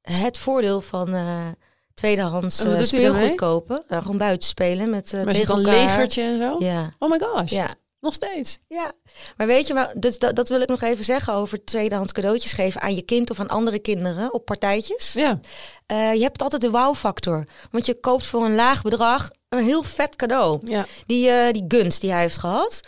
[0.00, 1.46] het voordeel van eh,
[1.94, 3.84] tweedehands wat eh, speelgoed kopen.
[3.88, 6.56] Nou, gewoon buiten spelen met uh, Maar is het dan legertje en zo?
[6.58, 7.50] Ja, Oh my gosh.
[7.52, 8.58] ja, Nog steeds.
[8.68, 8.92] ja.
[9.36, 12.52] Maar weet je, wel, dus dat, dat wil ik nog even zeggen over tweedehands cadeautjes
[12.52, 15.12] geven aan je kind of aan andere kinderen op partijtjes.
[15.12, 15.40] Ja.
[15.86, 17.44] Eh, je hebt altijd de wow-factor.
[17.70, 20.60] Want je koopt voor een laag bedrag een heel vet cadeau.
[20.64, 20.86] Ja.
[21.06, 22.80] Die, eh, die gunst die hij heeft gehad.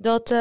[0.00, 0.38] Dat eh,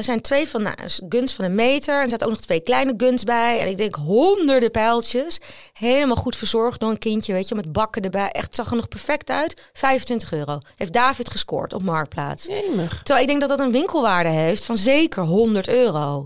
[0.00, 0.76] zijn twee van, nou,
[1.08, 1.94] guns van een meter.
[1.94, 3.60] En er zaten ook nog twee kleine guns bij.
[3.60, 5.38] En ik denk honderden pijltjes.
[5.72, 8.30] Helemaal goed verzorgd door een kindje, weet je, met bakken erbij.
[8.30, 9.70] Echt, zag er nog perfect uit.
[9.72, 10.58] 25 euro.
[10.76, 12.46] Heeft David gescoord op Marktplaats.
[12.46, 13.02] Jemig.
[13.02, 16.24] Terwijl ik denk dat dat een winkelwaarde heeft van zeker 100 euro.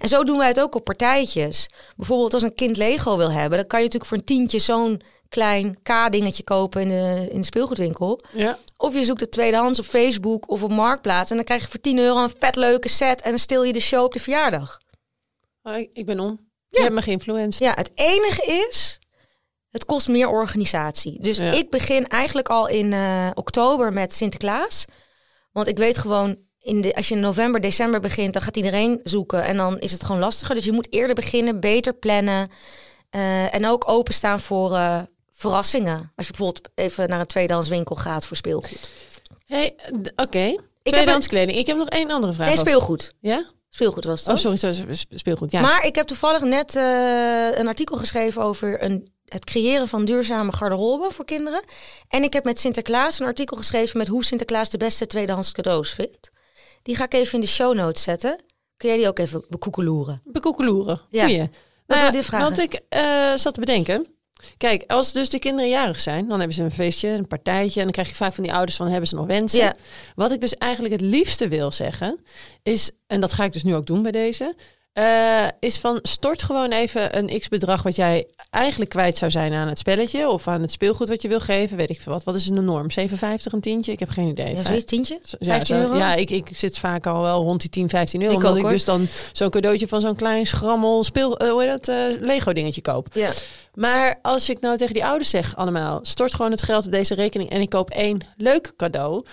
[0.00, 1.68] En zo doen wij het ook op partijtjes.
[1.96, 5.02] Bijvoorbeeld als een kind Lego wil hebben, dan kan je natuurlijk voor een tientje zo'n
[5.28, 8.20] klein K-dingetje kopen in de, in de speelgoedwinkel.
[8.32, 8.58] Ja.
[8.76, 11.30] Of je zoekt het tweedehands op Facebook of op Marktplaats.
[11.30, 13.20] En dan krijg je voor 10 euro een vet leuke set.
[13.22, 14.80] En dan stil je de show op de verjaardag.
[15.62, 16.48] Oh, ik, ik ben om.
[16.68, 17.60] Je hebt me geïnfluenced.
[17.60, 18.98] Ja, het enige is,
[19.70, 21.20] het kost meer organisatie.
[21.22, 21.52] Dus Ja.
[21.52, 24.84] ik begin eigenlijk al in eh, oktober met Sinterklaas.
[25.52, 29.00] Want ik weet gewoon, in de, als je in november, december begint, dan gaat iedereen
[29.02, 29.44] zoeken.
[29.44, 30.54] En dan is het gewoon lastiger.
[30.54, 32.50] Dus je moet eerder beginnen, beter plannen.
[33.10, 35.00] eh, en ook openstaan voor eh,
[35.32, 36.12] verrassingen.
[36.16, 38.90] Als je bijvoorbeeld even naar een tweedehands winkel gaat voor speelgoed.
[39.46, 39.74] Hey,
[40.16, 40.38] oké.
[40.38, 41.58] heb Tweedehands kleding.
[41.58, 42.46] Ik heb nog één andere vraag.
[42.48, 43.14] Nee, speelgoed.
[43.20, 43.44] Ja?
[43.70, 44.28] Speelgoed was het.
[44.28, 45.50] Oh, sorry, sorry, sp- speelgoed.
[45.52, 45.60] Ja.
[45.60, 50.52] Maar ik heb toevallig net eh, een artikel geschreven over een, het creëren van duurzame
[50.52, 51.64] garderobe voor kinderen.
[52.08, 55.90] En ik heb met Sinterklaas een artikel geschreven met hoe Sinterklaas de beste tweedehands cadeaus
[55.90, 56.30] vindt.
[56.82, 58.40] Die ga ik even in de show notes zetten.
[58.76, 60.20] Kun jij die ook even bekoekeloeren?
[60.24, 61.00] Bekoekeloeren.
[61.10, 61.24] Ja.
[61.24, 61.38] Goeie.
[61.38, 61.52] Laten
[61.86, 62.46] Nou ja, dit vragen.
[62.46, 64.06] Want ik eh, zat te bedenken.
[64.56, 67.78] Kijk, als dus de kinderen jarig zijn, dan hebben ze een feestje, een partijtje.
[67.78, 69.58] En dan krijg je vaak van die ouders van, hebben ze nog wensen?
[69.58, 69.76] Ja.
[70.14, 72.24] Wat ik dus eigenlijk het liefste wil zeggen,
[72.62, 74.54] is, en dat ga ik dus nu ook doen bij deze,
[74.92, 79.68] eh, is van stort gewoon even een x-bedrag wat jij eigenlijk kwijt zou zijn aan
[79.68, 81.76] het spelletje of aan het speelgoed wat je wil geven.
[81.76, 82.24] Weet ik veel wat.
[82.24, 82.86] Wat is een norm?
[82.90, 83.92] 7,50 een tientje?
[83.92, 84.54] Ik heb geen idee.
[84.54, 85.18] Ja, zoiets, tientje?
[85.22, 85.96] Zo- 15 zo- euro?
[85.96, 88.32] Ja, ik, ik zit vaak al wel rond die 10, 15 euro.
[88.32, 88.72] Ik omdat ook, ik hoor.
[88.72, 92.52] dus dan zo'n cadeautje van zo'n klein schrammel speel, eh, hoe heet dat, eh, Lego
[92.52, 93.06] dingetje koop.
[93.12, 93.30] Ja.
[93.74, 97.14] Maar als ik nou tegen die ouders zeg allemaal, stort gewoon het geld op deze
[97.14, 99.24] rekening en ik koop één leuk cadeau.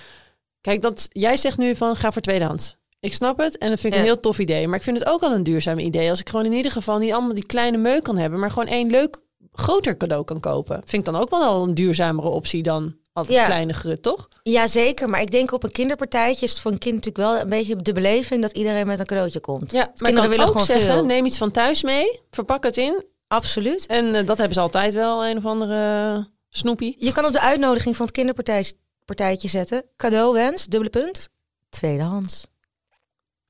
[0.62, 2.77] Kijk, dat, jij zegt nu van ga voor tweedehands.
[3.00, 4.06] Ik snap het en dat vind ik Ja.
[4.06, 4.68] een heel tof idee.
[4.68, 6.10] Maar ik vind het ook al een duurzaam idee.
[6.10, 8.68] Als ik gewoon in ieder geval niet allemaal die kleine meuk kan hebben, maar gewoon
[8.68, 9.22] één leuk
[9.54, 10.76] groter cadeau kan kopen.
[10.86, 13.46] Vind ik dan ook wel al een duurzamere optie dan altijd Ja.
[13.46, 14.28] kleine grut, toch?
[14.44, 15.10] ja, zeker.
[15.10, 17.76] Maar ik denk op een kinderpartijtje is het voor een kind natuurlijk wel een beetje
[17.76, 19.72] de beleving dat iedereen met een cadeautje komt.
[19.72, 21.06] Ja, maar kinderen willen ook gewoon zeggen, veel.
[21.06, 23.04] neem iets van thuis mee, verpak het in.
[23.28, 23.86] Absoluut.
[23.86, 26.96] En eh, dat hebben ze altijd wel, een of andere snoepie.
[27.00, 29.86] Je kan op de uitnodiging van het kinderpartijtje zetten.
[29.98, 31.30] Cadeauwens, dubbele punt,
[31.70, 32.48] tweedehands.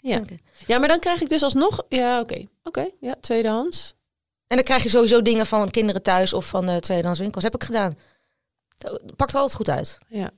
[0.08, 0.22] Ja.
[0.68, 1.84] Ja, maar dan krijg ik dus alsnog...
[1.90, 2.46] Ja, oké.
[2.64, 3.96] Oké, ja, tweedehands.
[4.48, 7.44] En dan krijg je sowieso dingen van kinderen thuis of van de tweedehands winkels.
[7.44, 7.98] Heb ik gedaan.
[9.16, 9.98] Pakt altijd goed uit.
[10.10, 10.32] Ja.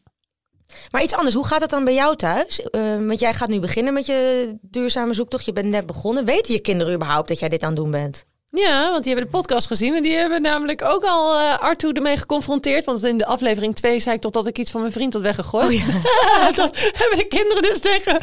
[0.91, 2.61] Maar iets anders, hoe gaat het dan bij jou thuis?
[2.61, 5.45] Eh, want jij gaat nu beginnen met je duurzame zoektocht.
[5.45, 6.25] Je bent net begonnen.
[6.25, 8.25] Weten je kinderen überhaupt dat jij dit aan het doen bent?
[8.51, 11.93] Ja, want die hebben de podcast gezien en die hebben namelijk ook al eh Arthur
[11.93, 12.85] ermee geconfronteerd.
[12.85, 15.21] Want in de aflevering 2 zei ik toch dat ik iets van mijn vriend had
[15.21, 15.81] weggegooid.
[16.55, 18.19] dat hebben de kinderen dus tegen,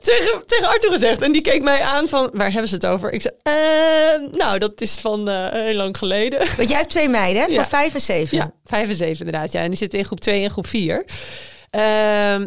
[0.00, 1.22] tegen, tegen Arthur gezegd.
[1.22, 3.12] En die keek mij aan van, waar hebben ze het over?
[3.12, 6.38] Ik zei, eh, nou, dat is van eh, heel lang geleden.
[6.56, 7.48] Want jij hebt twee meiden, hè?
[7.48, 7.54] Ja.
[7.54, 8.36] Van vijf en zeven.
[8.36, 9.52] Ja, vijf en zeven inderdaad.
[9.52, 9.60] Ja.
[9.60, 11.04] En die zitten in groep 2 en groep 4.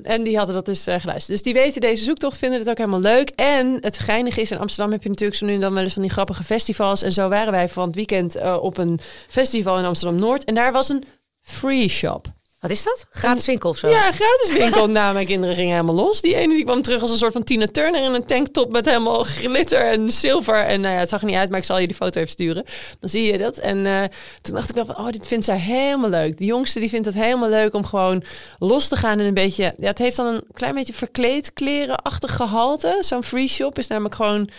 [0.03, 1.27] En die hadden dat dus eh, geluisterd.
[1.27, 3.29] Dus die weten deze zoektocht, vinden het ook helemaal leuk.
[3.29, 5.93] En het geinige is, in Amsterdam heb je natuurlijk zo nu en dan wel eens
[5.93, 7.01] van die grappige festivals.
[7.01, 10.43] En zo waren wij van het weekend eh, op een festival in Amsterdam-Noord.
[10.43, 11.03] En daar was een
[11.41, 12.37] free shop.
[12.59, 13.07] Wat is dat?
[13.09, 13.89] Gratis winkel of zo?
[13.89, 14.87] Ja, gratis winkel.
[14.99, 16.21] nou, mijn kinderen gingen helemaal los.
[16.21, 18.85] Die ene die kwam terug als een soort van Tina Turner in een tanktop met
[18.85, 20.55] helemaal glitter en zilver.
[20.65, 22.31] En nou ja, het zag er niet uit, maar ik zal je die foto even
[22.31, 22.63] sturen.
[22.99, 23.57] Dan zie je dat.
[23.57, 24.03] En eh,
[24.41, 26.37] toen dacht ik wel van, oh, dit vindt zij helemaal leuk.
[26.37, 28.23] Die jongste die vindt het helemaal leuk om gewoon
[28.57, 29.73] los te gaan en een beetje...
[29.77, 32.97] Ja, het heeft dan een klein beetje verkleed klerenachtig gehalte.
[33.01, 34.49] Zo'n free shop is namelijk gewoon...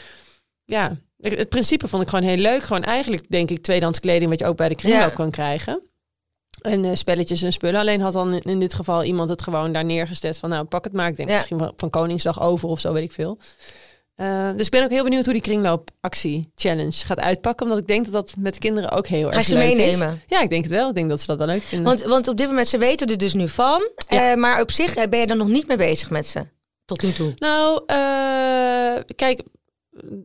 [0.65, 2.63] Ja, het principe vond ik gewoon heel leuk.
[2.63, 5.15] Gewoon eigenlijk, denk ik, tweedehands kleding wat je ook bij de kringloop Ja.
[5.15, 5.88] kan krijgen.
[6.61, 7.81] En eh, spelletjes en spullen.
[7.81, 10.93] Alleen had dan in, dit geval iemand het gewoon daar neergezet van nou pak het
[10.93, 11.09] maar.
[11.09, 11.35] Ik denk Ja.
[11.35, 13.39] misschien van, Koningsdag over of zo, weet ik veel.
[14.15, 17.67] Eh, dus ik ben ook heel benieuwd hoe die kringloopactie challenge gaat uitpakken.
[17.67, 20.09] Omdat ik denk dat dat met kinderen ook heel Ga je erg ze leuk meenemen?
[20.29, 20.37] is.
[20.37, 20.89] Ja, ik denk het wel.
[20.89, 21.87] Ik denk dat ze dat wel leuk vinden.
[21.87, 23.91] Want, want op dit moment, ze weten er dus nu van.
[24.09, 24.31] Ja.
[24.31, 26.47] Eh, maar op zich ben je er nog niet mee bezig met ze.
[26.85, 27.35] Tot nu toe.
[27.39, 27.85] Nou,
[29.17, 29.43] kijk,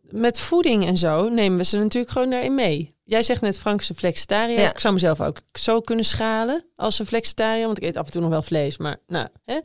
[0.02, 2.96] met voeding en zo nemen we ze natuurlijk gewoon daarin mee.
[3.04, 4.60] Jij zegt net Frankse flexitariër.
[4.60, 4.70] Ja.
[4.70, 7.66] Ik zou mezelf ook zo kunnen schalen als een flexitariër.
[7.66, 9.28] Want ik eet af en toe nog wel vlees, maar nou.
[9.46, 9.60] Hè.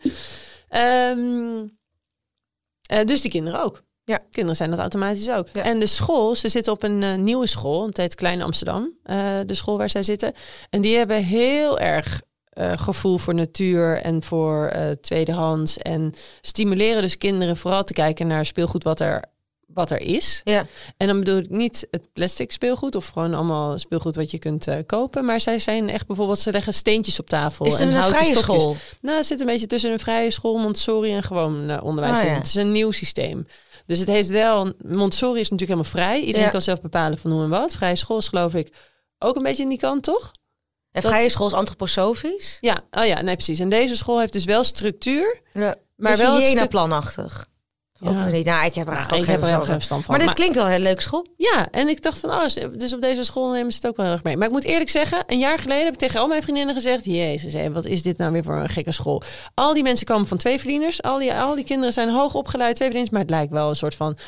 [0.68, 1.66] Ehm,
[2.82, 3.82] eh, dus die kinderen ook.
[4.04, 4.18] Ja.
[4.30, 5.48] Kinderen zijn dat automatisch ook.
[5.52, 5.62] Ja.
[5.62, 7.86] En de school, ze zitten op een eh, nieuwe school.
[7.86, 10.32] Het heet Klein Amsterdam, eh, de school waar zij zitten.
[10.70, 12.20] En die hebben heel erg
[12.60, 15.78] gevoel voor natuur en voor eh, tweedehands.
[15.78, 19.24] En stimuleren dus kinderen vooral te kijken naar speelgoed wat er
[19.74, 20.40] wat er is.
[20.44, 20.66] Ja.
[20.96, 24.66] En dan bedoel ik niet het plastic speelgoed of gewoon allemaal speelgoed wat je kunt
[24.66, 25.24] eh, kopen.
[25.24, 27.66] Maar zij zijn echt bijvoorbeeld, ze leggen steentjes op tafel.
[27.66, 28.62] Is het en een houten vrije stokjes.
[28.62, 28.76] school?
[29.00, 32.18] Nou, het zit een beetje tussen een vrije school, Montessori en gewoon eh, onderwijs.
[32.18, 32.30] Oh, ja.
[32.30, 33.46] Het is een nieuw systeem.
[33.86, 36.20] Dus het heeft wel, Montessori is natuurlijk helemaal vrij.
[36.20, 36.50] Iedereen Ja.
[36.52, 37.74] kan zelf bepalen van hoe en wat.
[37.74, 38.72] Vrije school is geloof ik
[39.18, 40.30] ook een beetje in die kant, toch?
[40.92, 42.58] En vrije school is antroposofisch.
[42.60, 43.58] Ja, oh ja, nee precies.
[43.58, 45.76] En deze school heeft dus wel structuur, Ja.
[45.96, 47.48] maar wel stuk- planachtig.
[48.00, 48.08] Ja.
[48.08, 48.44] Ook weer niet.
[48.44, 50.16] Nou, ik heb er Nou, eigenlijk ook geen heel verstand van.
[50.16, 51.26] Maar dit klinkt wel een hele leuke school.
[51.36, 52.44] Ja, en ik dacht van, oh,
[52.76, 54.36] dus op deze school nemen ze het ook wel heel erg mee.
[54.36, 57.04] Maar ik moet eerlijk zeggen, een jaar geleden heb ik tegen al mijn vriendinnen gezegd...
[57.04, 59.22] Jezus, hé, wat is dit nou weer voor een gekke school?
[59.54, 61.02] Al die mensen komen van twee verdieners.
[61.02, 63.10] Al die, al die kinderen zijn hoog opgeleid, twee verdieners.
[63.10, 64.18] Maar het lijkt wel een soort van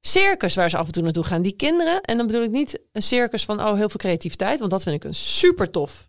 [0.00, 1.42] circus waar ze af en toe naartoe gaan.
[1.42, 4.58] Die kinderen, en dan bedoel ik niet een circus van, oh, heel veel creativiteit.
[4.58, 6.08] Want dat vind ik een super tof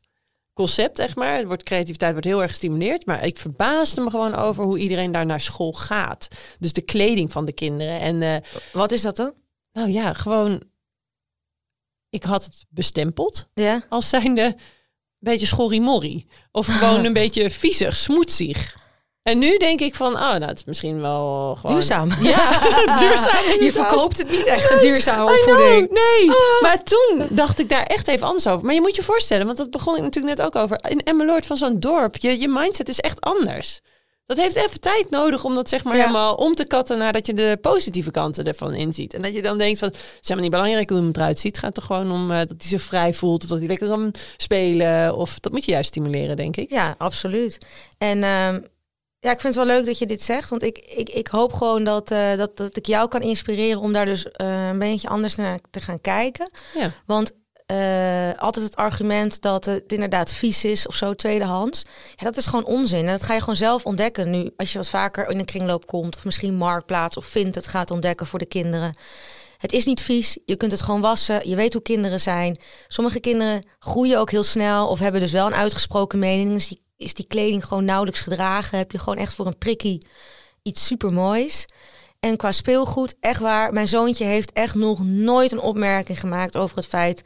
[0.54, 1.38] concept, echt maar.
[1.38, 3.06] Het wordt, creativiteit wordt heel erg gestimuleerd.
[3.06, 6.28] Maar ik verbaasde me gewoon over hoe iedereen daar naar school gaat.
[6.60, 8.00] Dus de kleding van de kinderen.
[8.00, 8.36] En eh,
[8.74, 9.34] Wat is dat dan?
[9.72, 10.64] nou ja, gewoon.
[12.10, 13.86] Ik had het bestempeld Ja.
[13.90, 14.56] als zijnde een
[15.20, 16.28] beetje schorrimorrie.
[16.52, 18.80] Of gewoon een beetje viezig, smoetsig.
[19.24, 21.76] En nu denk ik van, oh, nou, het is misschien wel gewoon...
[21.76, 22.10] Duurzaam.
[22.22, 22.60] Ja,
[23.00, 23.44] duurzaam.
[23.66, 25.90] Je verkoopt het niet echt, een duurzame opvoeding.
[25.92, 26.30] nee.
[26.62, 28.66] Maar toen dacht ik daar echt even anders over.
[28.66, 30.80] Maar je moet je voorstellen, want dat begon ik natuurlijk net ook over.
[30.90, 33.80] In Emmeloord van zo'n dorp, je, je mindset is echt anders.
[34.26, 36.02] Dat heeft even tijd nodig om dat zeg maar Ja.
[36.02, 39.14] helemaal om te katten nadat je de positieve kanten ervan inziet.
[39.14, 41.56] En dat je dan denkt van, het is helemaal niet belangrijk hoe hem eruit ziet.
[41.56, 43.88] Het gaat er gewoon om eh, dat hij zich vrij voelt of dat hij lekker
[43.88, 45.16] kan spelen.
[45.16, 46.70] Of dat moet je juist stimuleren, denk ik.
[46.70, 47.58] Ja, absoluut.
[47.98, 48.60] En ehm,
[49.22, 50.50] ja, ik vind het wel leuk dat je dit zegt.
[50.50, 53.94] Want ik, ik, ik hoop gewoon dat, eh, dat, dat ik jou kan inspireren om
[53.94, 56.50] daar dus eh, een beetje anders naar te gaan kijken.
[56.74, 56.92] Ja.
[57.06, 57.32] Want
[57.66, 61.84] eh, altijd het argument dat het inderdaad vies is of zo, tweedehands.
[62.16, 63.06] Ja, dat is gewoon onzin.
[63.06, 64.52] En dat ga je gewoon zelf ontdekken nu.
[64.58, 66.16] Als je wat vaker in een kringloop komt.
[66.16, 68.98] Of misschien marktplaats of vindt het gaat ontdekken voor de kinderen.
[69.58, 70.38] Het is niet vies.
[70.46, 71.50] Je kunt het gewoon wassen.
[71.50, 72.58] Je weet hoe kinderen zijn.
[72.88, 74.88] Sommige kinderen groeien ook heel snel.
[74.88, 76.54] Of hebben dus wel een uitgesproken mening.
[76.54, 78.78] Dus die, is die kleding gewoon nauwelijks gedragen.
[78.78, 80.06] Heb je gewoon echt voor een prikkie
[80.62, 81.66] iets supermoois.
[82.20, 83.74] En qua speelgoed, echt waar.
[83.74, 87.22] Mijn zoontje heeft echt nog nooit een opmerking gemaakt over het feit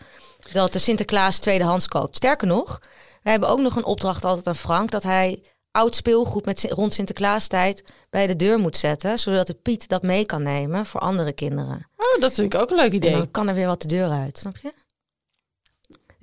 [0.54, 2.16] dat de Sinterklaas tweedehands koopt.
[2.16, 2.80] Sterker nog,
[3.24, 6.94] we hebben ook nog een opdracht altijd aan Frank dat hij oud speelgoed met, rond
[6.94, 11.34] Sinterklaastijd bij de deur moet zetten, zodat de Piet dat mee kan nemen voor andere
[11.34, 11.90] kinderen.
[11.98, 13.12] Oh, dat vind ik ook een leuk En idee.
[13.12, 14.74] dan kan er weer wat de deur uit, snap je?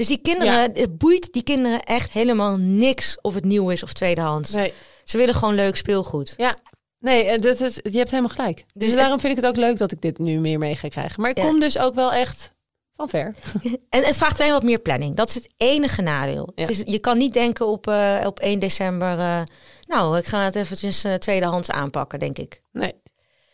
[0.03, 3.93] Dus die kinderen, het boeit die kinderen echt helemaal niks of het nieuw is of
[3.93, 4.51] tweedehands.
[4.51, 4.73] Nee.
[5.05, 6.35] Ze willen gewoon leuk speelgoed.
[6.37, 6.57] Ja.
[6.99, 8.57] Nee, eh, dat is, je hebt helemaal gelijk.
[8.75, 10.89] Dus, Dus daarom vind ik het ook leuk dat ik dit nu meer mee ga
[10.89, 11.21] krijgen.
[11.21, 11.45] Maar ik Ja.
[11.45, 12.53] kom dus ook wel echt
[12.97, 13.35] van ver.
[13.89, 15.17] En het vraagt alleen wat meer planning.
[15.17, 16.53] Dat is het enige nadeel.
[16.55, 16.63] Ja.
[16.63, 19.19] Het is, je kan niet denken op, eh, op 1 december...
[19.19, 19.43] eh,
[19.87, 22.63] nou, ik ga het eventjes eh, tweedehands aanpakken, denk ik.
[22.73, 22.93] Nee.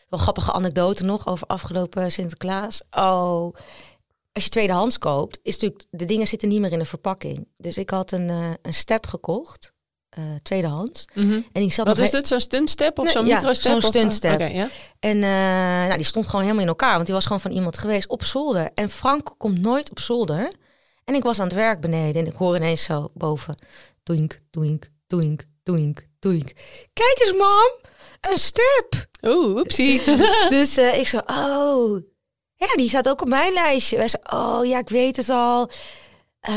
[0.09, 2.81] Wel grappige anekdote nog over afgelopen Sinterklaas.
[2.91, 3.55] Oh,
[4.39, 5.83] als je tweedehands koopt, is natuurlijk...
[5.91, 7.47] De dingen zitten niet meer in een verpakking.
[7.57, 9.73] Dus ik had een, eh, een step gekocht,
[10.09, 11.05] eh, tweedehands.
[11.13, 12.27] En die zat Wat nog is dit?
[12.27, 13.71] Zo'n stuntstep of Nee, zo'n ja, microstep?
[13.71, 14.39] zo'n stuntstep.
[14.39, 14.69] Ja.
[14.99, 17.77] En eh, nou, die stond gewoon helemaal in elkaar, want die was gewoon van iemand
[17.77, 18.71] geweest op zolder.
[18.73, 20.53] En Frank komt nooit op zolder.
[21.03, 23.55] En ik was aan het werk beneden en ik hoor ineens zo boven.
[24.03, 26.51] Doink, doink, doink, doink, doink.
[26.93, 27.71] Kijk eens, mam,
[28.31, 29.07] een step.
[29.21, 30.01] Oeh, oepsie.
[30.49, 32.01] dus ik zo, oh,
[32.67, 33.97] ja, die staat ook op mijn lijstje.
[33.97, 35.69] Wij zo, oh ja, ik weet het al.
[36.39, 36.55] Eh,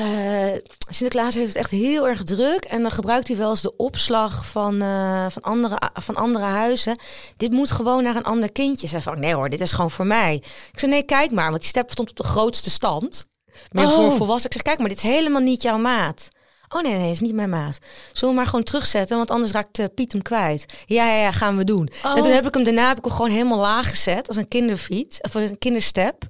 [0.89, 2.65] Sinterklaas heeft het echt heel erg druk.
[2.65, 6.99] En dan gebruikt hij wel eens de opslag van, eh, van, andere, van andere huizen.
[7.37, 8.87] Dit moet gewoon naar een ander kindje.
[8.87, 10.35] Zei van, nee hoor, dit is gewoon voor mij.
[10.73, 11.49] Ik zei, nee, kijk maar.
[11.49, 13.25] Want die step stond op de grootste stand.
[13.71, 13.93] Meer Oh.
[13.93, 14.47] voor volwassen.
[14.51, 16.29] Ik zeg, kijk maar, dit is helemaal niet jouw maat.
[16.73, 17.79] Oh nee, nee, is niet mijn maat.
[18.13, 20.67] Zullen we maar gewoon terugzetten, want anders raakt eh, Piet hem kwijt.
[20.87, 21.89] Ja, ja, ja, gaan we doen.
[22.05, 22.17] Oh.
[22.17, 24.49] En toen heb ik hem daarna heb ik hem gewoon helemaal laag gezet als een
[24.49, 26.29] kinderfiets of een kinderstep.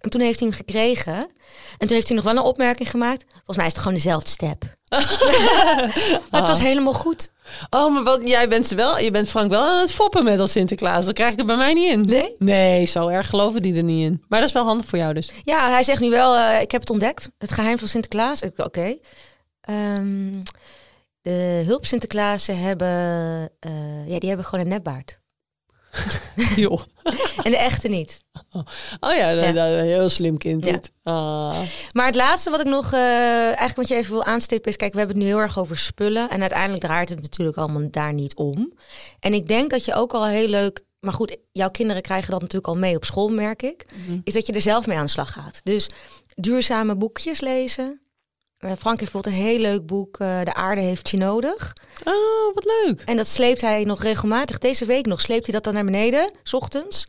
[0.00, 1.14] En toen heeft hij hem gekregen.
[1.78, 3.24] En toen heeft hij nog wel een opmerking gemaakt.
[3.32, 4.64] Volgens mij is het gewoon dezelfde step.
[6.30, 7.30] maar het was helemaal goed.
[7.70, 10.38] Oh, maar wat, jij bent, ze wel, je bent Frank wel aan het foppen met
[10.38, 11.04] als Sinterklaas.
[11.04, 12.00] Dan krijg ik het bij mij niet in.
[12.00, 12.34] Nee?
[12.38, 14.22] Nee, zo erg geloven die er niet in.
[14.28, 15.30] Maar dat is wel handig voor jou dus.
[15.44, 17.28] Ja, hij zegt nu wel, eh, ik heb het ontdekt.
[17.38, 18.42] Het geheim van Sinterklaas.
[18.56, 18.96] Oké.
[19.66, 20.32] Ehm,
[21.20, 22.88] de hulp Sinterklaasen hebben,
[23.60, 25.20] eh, ja, die hebben gewoon een nepbaard.
[26.56, 26.80] Joh.
[27.44, 28.24] En de echte niet.
[29.00, 29.66] Oh ja, dat, Ja.
[29.68, 30.80] een heel slim kind Ja.
[31.02, 31.60] Ah.
[31.92, 33.00] Maar het laatste wat ik nog, eh,
[33.44, 35.78] eigenlijk wat je even wil aanstippen is, kijk, we hebben het nu heel erg over
[35.78, 36.30] spullen.
[36.30, 38.72] En uiteindelijk draait het natuurlijk allemaal daar niet om.
[39.20, 42.40] En ik denk dat je ook al heel leuk, maar goed, jouw kinderen krijgen dat
[42.40, 43.86] natuurlijk al mee op school, merk ik.
[44.24, 45.60] Is dat je er zelf mee aan de slag gaat.
[45.62, 45.88] Dus
[46.34, 48.00] duurzame boekjes lezen.
[48.58, 51.72] Eh, Frank heeft bijvoorbeeld een heel leuk boek, eh, De aarde heeft je nodig.
[52.04, 53.00] oh, wat leuk.
[53.04, 54.58] En dat sleept hij nog regelmatig.
[54.58, 57.04] Deze week nog sleept hij dat dan naar beneden, s ochtends.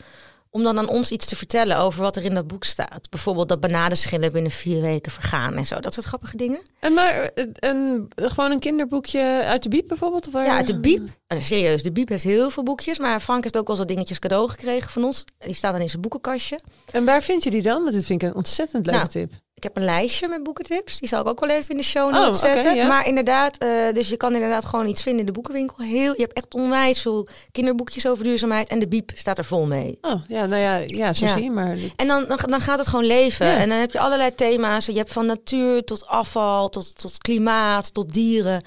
[0.50, 3.10] om dan aan ons iets te vertellen over wat er in dat boek staat.
[3.10, 5.80] Bijvoorbeeld dat bananenschillen binnen vier weken vergaan en zo.
[5.80, 6.60] Dat soort grappige dingen.
[6.80, 10.28] En maar eh, een, gewoon een kinderboekje uit de Biep bijvoorbeeld?
[10.28, 11.08] Of waar- Ja, uit de Biep.
[11.28, 12.98] Serieus, de Biep heeft heel veel boekjes.
[12.98, 15.24] Maar Frank heeft ook wel wat dingetjes cadeau gekregen van ons.
[15.38, 16.60] Die staan dan in zijn boekenkastje.
[16.92, 17.82] En waar vind je die dan?
[17.82, 19.32] Want dit vind ik een ontzettend leuke Nou, tip.
[19.58, 21.00] Ik heb een lijstje met boekentips.
[21.00, 22.76] Die zal ik ook wel even in de show Oh, zetten.
[22.76, 22.88] ja.
[22.88, 25.84] Maar inderdaad, eh, dus je kan inderdaad gewoon iets vinden in de boekenwinkel.
[25.84, 28.68] Heel, je hebt echt onwijs veel kinderboekjes over duurzaamheid.
[28.68, 29.98] En de Biep staat er vol mee.
[30.02, 31.34] Oh, ja, nou ja, ja zo Ja.
[31.34, 31.78] zie je maar.
[31.96, 33.46] En dan, dan, dan gaat het gewoon leven.
[33.46, 33.58] Ja.
[33.58, 34.86] En dan heb je allerlei thema's.
[34.86, 38.64] Je hebt van natuur tot afval, tot, tot klimaat, tot dieren.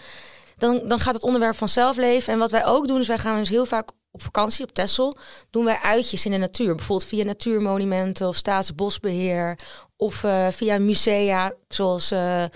[0.59, 2.33] Dan, dan gaat het onderwerp vanzelf leven.
[2.33, 5.17] En wat wij ook doen, is wij gaan dus heel vaak op vakantie op Texel.
[5.51, 6.75] Doen wij uitjes in de natuur.
[6.75, 9.59] Bijvoorbeeld via natuurmonumenten of Staatsbosbeheer.
[10.01, 12.51] Of eh, via musea zoals eh, eh,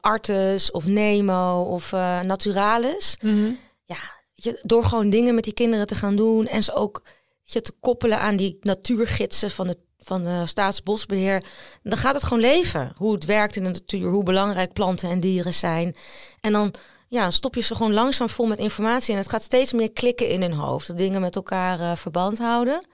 [0.00, 1.90] Artes of Nemo of
[2.22, 3.50] Naturalis Mhm.
[3.84, 3.98] ja,
[4.34, 7.02] je, door gewoon dingen met die kinderen te gaan doen en ze ook
[7.44, 11.44] je, te koppelen aan die natuurgidsen van de van de Staatsbosbeheer,
[11.82, 12.92] dan gaat het gewoon leven.
[12.96, 15.94] Hoe het werkt in de natuur, hoe belangrijk planten en dieren zijn.
[16.40, 16.74] En dan
[17.08, 20.28] ja, stop je ze gewoon langzaam vol met informatie en het gaat steeds meer klikken
[20.28, 20.86] in hun hoofd.
[20.86, 22.86] Dat dingen met elkaar verband houden.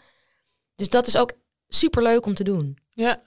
[0.76, 1.32] Dus dat is ook
[1.68, 2.78] super leuk om te doen.
[2.90, 3.22] Ja.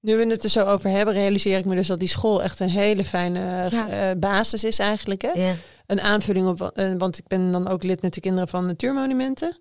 [0.00, 2.60] Nu we het er zo over hebben, realiseer ik me dus dat die school echt
[2.60, 3.88] een hele fijne Ja.
[3.88, 5.22] eh, basis is eigenlijk.
[5.22, 5.30] Hè?
[5.30, 5.54] Ja.
[5.86, 9.58] Een aanvulling op, eh, want ik ben dan ook lid met de kinderen van Natuurmonumenten.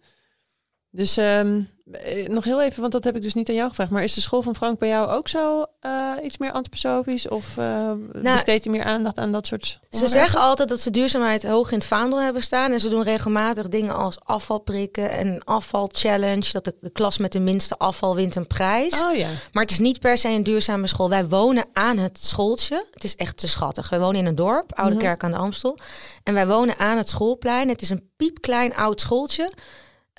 [0.92, 3.92] Dus ehm, eh, nog heel even, want dat heb ik dus niet aan jou gevraagd.
[3.92, 7.28] Maar is de school van Frank bij jou ook zo eh, iets meer antroposofisch?
[7.28, 11.44] Of eh besteedt hij meer aandacht aan dat soort Ze zeggen altijd dat ze duurzaamheid
[11.44, 12.72] hoog in het vaandel hebben staan.
[12.72, 16.52] En ze doen regelmatig dingen als afvalprikken en afvalchallenge.
[16.52, 19.04] Dat de, de klas met de minste afval wint een prijs.
[19.04, 19.28] Oh ja.
[19.52, 21.10] Maar het is niet per se een duurzame school.
[21.10, 22.86] Wij wonen aan het schooltje.
[22.94, 23.90] Het is echt te schattig.
[23.90, 25.04] Wij wonen in een dorp, Oude Mhm.
[25.04, 25.78] Kerk aan de Amstel.
[26.24, 27.70] En wij wonen aan het schoolplein.
[27.70, 29.52] Het is een piepklein oud schooltje.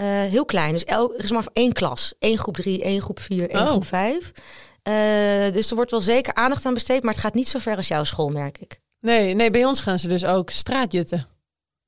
[0.01, 0.73] Eh, heel klein.
[0.73, 2.15] Dus el, er is maar één klas.
[2.19, 3.69] Eén groep drie, één groep vier, één Oh.
[3.69, 4.33] groep vijf.
[4.83, 7.03] Eh, dus er wordt wel zeker aandacht aan besteed.
[7.03, 8.81] Maar het gaat niet zo ver als jouw school, merk ik.
[9.01, 11.27] Nee, nee, bij ons gaan ze dus ook straatjutten.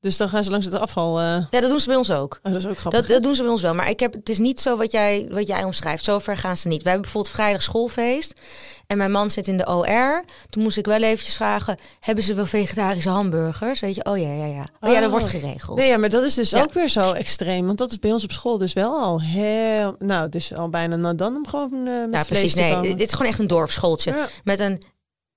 [0.02, 1.18] Dus dan gaan ze langs het afval.
[1.18, 2.38] eh, Ja, dat doen ze bij ons ook.
[2.42, 3.00] Oh, dat is ook grappig.
[3.00, 3.74] Dat, dat doen ze bij ons wel.
[3.74, 6.04] Maar ik heb, het is niet zo wat jij, wat jij omschrijft.
[6.04, 6.78] Zover gaan ze niet.
[6.82, 8.40] We hebben bijvoorbeeld vrijdag schoolfeest.
[8.86, 10.24] En mijn man zit in de OR.
[10.50, 11.76] Toen moest ik wel eventjes vragen...
[12.00, 13.80] hebben ze wel vegetarische hamburgers?
[13.80, 14.66] Weet je, oh ja, ja, ja.
[14.80, 15.10] Oh ja, dat Oh.
[15.10, 15.78] wordt geregeld.
[15.78, 16.62] Nee, ja, maar dat is dus Ja.
[16.62, 17.66] ook weer zo extreem.
[17.66, 19.96] Want dat is bij ons op school dus wel al heel...
[19.98, 22.54] Nou, het is al bijna nou dan om gewoon met vlees precies.
[22.54, 22.96] Nee, komen.
[22.96, 24.10] dit is gewoon echt een dorpsschooltje.
[24.12, 24.28] Ja.
[24.44, 24.82] Met een,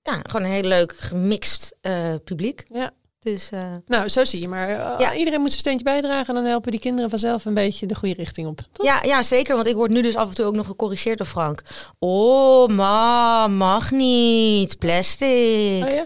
[0.02, 2.64] ja, gewoon een heel leuk gemixt eh, publiek.
[2.68, 2.90] Ja.
[3.32, 4.68] Dus eh, Nou, zo zie je maar.
[4.68, 5.14] Eh, Ja.
[5.14, 8.14] Iedereen moet zijn steentje bijdragen en dan helpen die kinderen vanzelf een beetje de goede
[8.14, 8.60] richting op.
[8.72, 8.86] Toch?
[8.86, 9.54] ja, ja, zeker.
[9.54, 11.62] Want ik word nu dus af en toe ook nog gecorrigeerd door Frank.
[11.98, 14.78] Oh, ma, mag niet.
[14.78, 15.84] Plastic.
[15.84, 16.04] Oh, ja,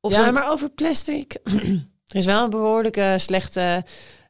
[0.00, 1.36] Of ja maar over plastic.
[2.12, 3.84] er is wel een behoorlijke slechte...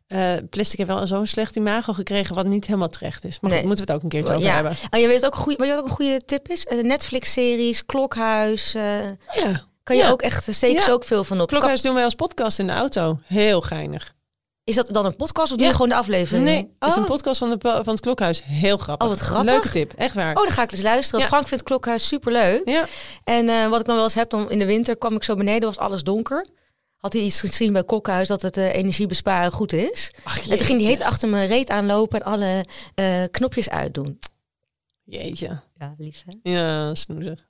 [0.06, 3.40] eh, plastic heeft wel zo'n slecht imago gekregen wat niet helemaal terecht is.
[3.40, 4.54] Maar goed, moeten we het ook een keertje over ja.
[4.54, 4.72] hebben.
[4.90, 6.66] Oh, je weet ook een goede, weet je wat ook een goede tip is?
[6.82, 8.74] Netflix-series, Klokhuis.
[8.74, 10.10] eh, Ja, kan je Ja.
[10.10, 10.94] ook echt, daar steken ze Ja.
[10.94, 11.48] ook veel van op.
[11.48, 13.18] Klokhuis doen wij als podcast in de auto.
[13.24, 14.12] Heel geinig.
[14.64, 16.44] Is dat dan een podcast of doe je gewoon de aflevering?
[16.44, 17.00] Nee, het is oh.
[17.02, 18.42] een podcast van, de, van het Klokhuis.
[18.44, 19.06] Heel grappig.
[19.08, 19.50] Oh, wat grappig.
[19.52, 20.36] Leuke tip, echt waar.
[20.36, 21.26] oh, dan ga ik eens luisteren.
[21.26, 22.62] Frank vindt Klokhuis superleuk.
[22.68, 22.84] Ja,
[23.24, 25.34] En eh, wat ik dan wel eens heb, dan in de winter kwam ik zo
[25.34, 26.46] beneden, was alles donker.
[26.96, 30.10] Had hij iets gezien bij Klokhuis dat het eh, energiebesparen goed is.
[30.24, 34.18] Ach, En toen ging hij heet achter mijn reet aanlopen en alle eh, knopjes uitdoen.
[35.04, 35.60] Jeetje.
[35.78, 36.50] Ja, lief hè?
[36.50, 37.46] Ja, snoezig.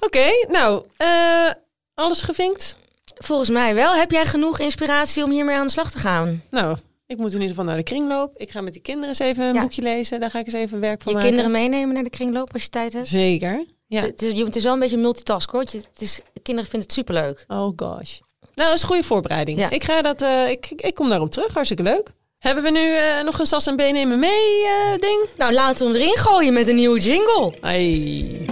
[0.00, 1.50] Oké, nou, eh,
[1.94, 2.76] alles gevinkt.
[3.14, 3.94] Volgens mij wel.
[3.94, 6.42] Heb jij genoeg inspiratie om hiermee aan de slag te gaan?
[6.50, 8.32] Nou, ik moet in ieder geval naar de kringloop.
[8.36, 9.60] Ik ga met die kinderen eens even een Ja.
[9.60, 10.20] boekje lezen.
[10.20, 11.34] Daar ga ik eens even werk van Je maken.
[11.34, 13.06] kinderen meenemen naar de kringloop als je tijd hebt?
[13.06, 13.66] Zeker.
[13.86, 14.00] Ja.
[14.00, 15.64] Het, is, je- het is wel een beetje multitask hoor.
[15.70, 17.44] je- Het is, kinderen vinden het superleuk.
[17.48, 18.18] Oh gosh.
[18.54, 19.58] Nou, dat is een goede voorbereiding.
[19.58, 19.70] Ja.
[19.70, 21.52] Ik ga dat, eh, ik, ik kom daarop terug.
[21.54, 22.10] Hartstikke leuk.
[22.38, 24.66] Hebben we nu eh, nog een sas en been nemen mee
[25.00, 25.28] ding?
[25.36, 27.54] Nou, laten we hem erin gooien met een nieuwe jingle.
[27.60, 28.46] Ai.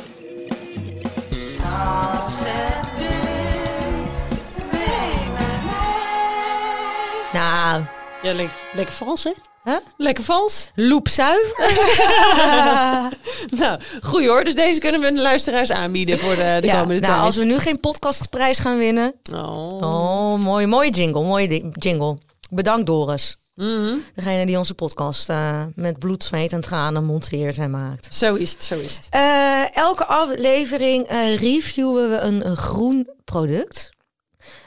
[7.33, 7.83] Nou,
[8.23, 9.31] Ja, le- lekker vals, hè?
[9.64, 9.77] Huh?
[9.97, 10.71] Lekker vals.
[10.75, 11.57] loepzuiver.
[13.51, 14.45] Nou, goed hoor.
[14.45, 17.25] Dus deze kunnen we de luisteraars aanbieden voor de, de ja, komende nou, tijd.
[17.27, 19.14] als we nu geen podcastprijs gaan winnen.
[19.35, 19.81] Oh.
[19.83, 22.18] Oh, mooi, mooie jingle, mooie jingle.
[22.51, 23.37] Bedankt Doris.
[23.62, 23.96] Mhm.
[24.14, 28.14] Degene die onze podcast eh, met bloed, zweet en tranen monteert en maakt.
[28.14, 29.07] Zo is het, zo is het.
[29.11, 33.90] Eh, elke aflevering eh, reviewen we een, een groen product.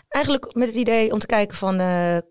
[0.07, 1.81] Eigenlijk met het idee om te kijken van...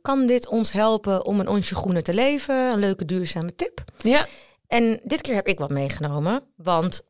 [0.03, 2.73] kan dit ons helpen om een onsje groener te leven?
[2.73, 3.85] Een leuke duurzame tip.
[3.97, 4.27] Ja.
[4.67, 6.43] En dit keer heb ik wat meegenomen.
[6.57, 7.03] Want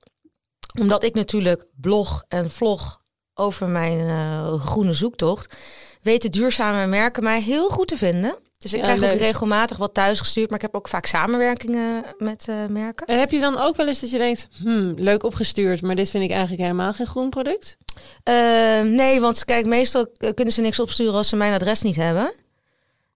[0.81, 3.01] omdat ik natuurlijk blog en vlog
[3.35, 5.57] over mijn groene zoektocht...
[6.03, 8.39] weten duurzame merken mij heel goed te vinden.
[8.65, 9.13] Dus ik Ja, krijg leuk.
[9.13, 13.07] ook regelmatig wat thuis gestuurd, maar ik heb ook vaak samenwerkingen met eh, merken.
[13.07, 16.11] En heb je dan ook wel eens dat je denkt, hmm, leuk opgestuurd, maar dit
[16.11, 17.77] vind ik eigenlijk helemaal geen groen product?
[18.23, 18.35] Eh,
[18.81, 22.33] nee, want kijk, meestal kunnen ze niks opsturen als ze mijn adres niet hebben.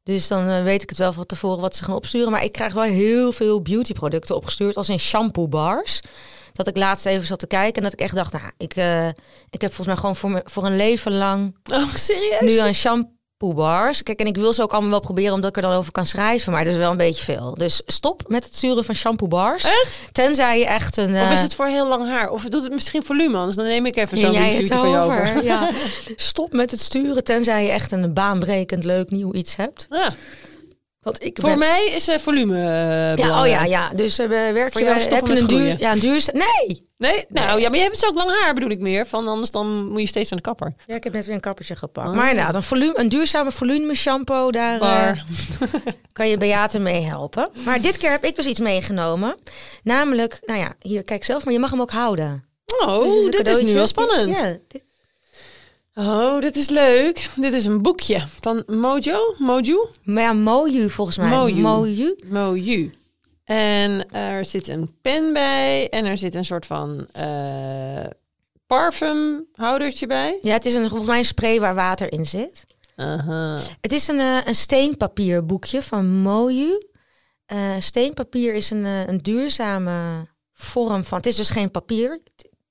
[0.03, 2.31] Dus dan eh, weet ik het wel van tevoren wat ze gaan opsturen.
[2.31, 6.01] Maar ik krijg wel heel veel beautyproducten opgestuurd, als in shampoo bars.
[6.53, 9.07] Dat ik laatst even zat te kijken en dat ik echt dacht, nou, ik, eh,
[9.51, 12.41] ik heb volgens mij gewoon voor, me, voor een leven lang Oh, serieus?
[12.41, 14.03] nu aan shampoo bars.
[14.03, 16.07] Kijk, en ik wil ze ook allemaal wel proberen omdat ik er dan over kan
[16.07, 16.53] schrijven.
[16.53, 17.55] Maar dat is wel een beetje veel.
[17.55, 19.65] Dus stop met het sturen van shampoo bars.
[19.65, 19.99] Echt?
[20.13, 21.15] Tenzij je echt een...
[21.15, 22.31] Of eh, is het voor heel lang haar?
[22.31, 25.01] Of doet het misschien volume, anders dan neem ik even zo'n je over?
[25.01, 25.45] over.
[25.45, 25.71] Ja.
[26.17, 29.87] Stop met het sturen, tenzij je echt een baanbrekend leuk nieuw iets hebt.
[29.91, 30.15] Ja.
[31.01, 33.91] Want ik Voor ben- mij is eh, volume eh, Ja, oh ja, ja.
[33.95, 36.35] Dus eh, werk Voor je, bij- stoppen heb je een duur, ja, een duurzaam.
[36.37, 36.87] Nee.
[36.97, 37.25] Nee?
[37.29, 39.07] Nou ja, maar je hebt dus ook lang haar bedoel ik meer.
[39.07, 40.75] Van anders dan moet je steeds aan de kapper.
[40.87, 42.09] Ja, ik heb net weer een kappertje gepakt.
[42.09, 42.15] Oh.
[42.15, 44.79] Maar inderdaad, een, volume, een duurzame volume shampoo, daar
[46.13, 47.49] kan je Beate mee helpen.
[47.65, 49.35] Maar dit keer heb ik dus iets meegenomen.
[49.83, 52.45] Namelijk, nou ja, hier kijk zelf, maar je mag hem ook houden.
[52.87, 54.39] Oh, Dus het dit is nu wel spannend.
[54.39, 54.85] Ja, dit-
[55.99, 57.29] Oh, dit is leuk.
[57.37, 59.35] Dit is een boekje van Mojo.
[59.39, 59.87] Moju?
[60.03, 61.29] maar ja, Moju volgens mij.
[61.29, 61.61] Moju.
[61.61, 62.19] Moju.
[62.25, 62.93] Moju.
[63.45, 65.89] En er zit een pen bij.
[65.89, 68.05] En er zit een soort van eh
[68.67, 70.39] parfumhoudertje bij.
[70.43, 72.67] Ja, het is een, volgens mij een spray waar water in zit.
[72.97, 73.59] Aha.
[73.81, 76.83] Het is een, eh, een steenpapierboekje van Moju.
[77.47, 81.19] Eh, steenpapier is een, een duurzame vorm van...
[81.19, 82.21] Het is dus geen papier,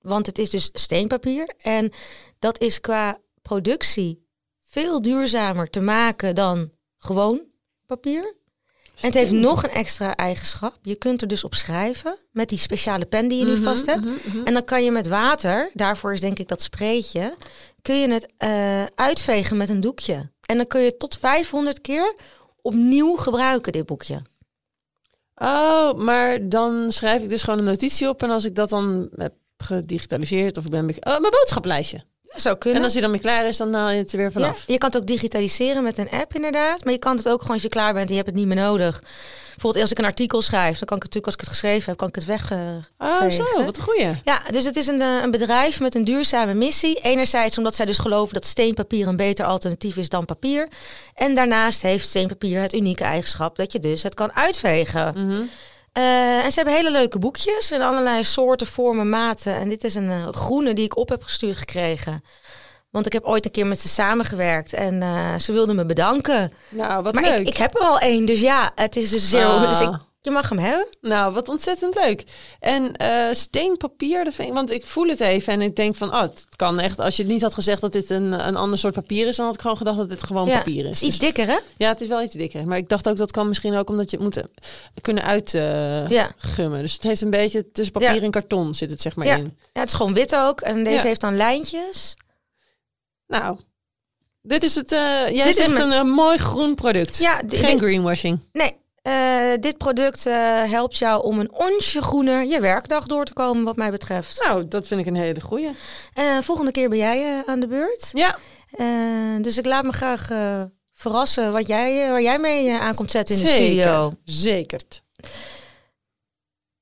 [0.07, 1.49] want het is dus steenpapier.
[1.57, 1.91] En
[2.39, 4.25] dat is qua productie
[4.69, 7.41] veel duurzamer te maken dan gewoon
[7.85, 8.35] papier.
[8.95, 10.77] En het heeft nog een extra eigenschap.
[10.81, 13.85] Je kunt er dus op schrijven met die speciale pen die je nu Mhm, vast
[13.85, 14.05] hebt.
[14.05, 14.43] mhm, mhm.
[14.45, 17.35] En dan kan je met water, daarvoor is denk ik dat spreetje,
[17.81, 20.31] kun je het eh, uitvegen met een doekje.
[20.45, 22.15] En dan kun je tot 500 keer
[22.61, 24.21] opnieuw gebruiken, dit boekje.
[25.35, 28.23] Oh, maar dan schrijf ik dus gewoon een notitie op.
[28.23, 30.87] En als ik dat dan heb gedigitaliseerd of ik ben...
[30.87, 32.03] be- Oh, mijn boodschappenlijstje.
[32.27, 32.79] Dat zou kunnen.
[32.79, 34.63] En als hij dan weer klaar is, dan haal je het er weer ja, vanaf.
[34.67, 36.83] je kan het ook digitaliseren met een app inderdaad.
[36.83, 38.47] Maar je kan het ook gewoon als je klaar bent en je hebt het niet
[38.47, 39.01] meer nodig.
[39.49, 41.89] Bijvoorbeeld als ik een artikel schrijf, dan kan ik het natuurlijk als ik het geschreven
[41.89, 42.51] heb, kan ik het weg.
[42.97, 44.07] Oh, zo, wat een goeie.
[44.23, 46.95] Ja, dus het is een, eh, een bedrijf met een duurzame missie.
[47.01, 50.67] Enerzijds omdat zij dus geloven dat steenpapier een beter alternatief is dan papier.
[51.13, 55.13] En daarnaast heeft steenpapier het unieke eigenschap dat je dus het kan uitvegen.
[55.27, 55.41] Mhm.
[55.97, 59.55] Eh, en ze hebben hele leuke boekjes in allerlei soorten, vormen, maten.
[59.55, 62.23] En dit is een eh, groene die ik op heb gestuurd gekregen.
[62.89, 66.53] Want ik heb ooit een keer met ze samengewerkt en eh, ze wilden me bedanken.
[66.69, 67.39] Nou, wat maar leuk.
[67.39, 69.45] ik, ik heb er al één, dus ja, het is dus zeer...
[69.45, 69.69] Ah.
[69.69, 69.89] Dus ik,
[70.27, 70.87] je mag hem hebben.
[71.01, 72.23] Nou, wat ontzettend leuk.
[72.59, 76.13] En eh, steenpapier, dat vind ik, want ik voel het even en ik denk van,
[76.13, 76.99] oh, het kan echt.
[76.99, 79.45] Als je het niet had gezegd dat dit een, een ander soort papier is, dan
[79.45, 81.01] had ik gewoon gedacht dat dit gewoon Ja, papier het is.
[81.01, 81.53] iets dikker, hè?
[81.53, 82.67] Dus- ja, het is wel iets dikker.
[82.67, 84.43] Maar ik dacht ook dat kan misschien ook omdat je het moet eh,
[85.01, 86.09] kunnen uitgummen.
[86.09, 86.81] Ja.
[86.81, 88.21] Dus het heeft een beetje tussen papier Ja.
[88.21, 89.35] en karton zit het zeg maar Ja.
[89.35, 89.57] in.
[89.73, 90.61] Ja, het is gewoon wit ook.
[90.61, 92.15] En deze heeft dan lijntjes.
[93.27, 93.57] Nou,
[94.41, 94.91] dit is het.
[94.91, 94.99] eh
[95.29, 97.17] jij Dit is zegt mijn- een, mooi groen product.
[97.17, 98.39] Ja, Geen greenwashing.
[98.51, 98.75] Nee,
[99.07, 100.33] eh, dit product eh,
[100.63, 104.43] helpt jou om een onsje groener je werkdag door te komen, wat mij betreft.
[104.43, 105.69] Nou, dat vind ik een hele goeie.
[106.13, 108.11] Eh, volgende keer ben jij aan de beurt.
[108.13, 108.37] Ja,
[109.41, 110.27] dus ik laat me graag
[110.93, 114.11] verrassen wat jij, waar jij mee aan komt zetten in de studio.
[114.23, 114.81] Zeker.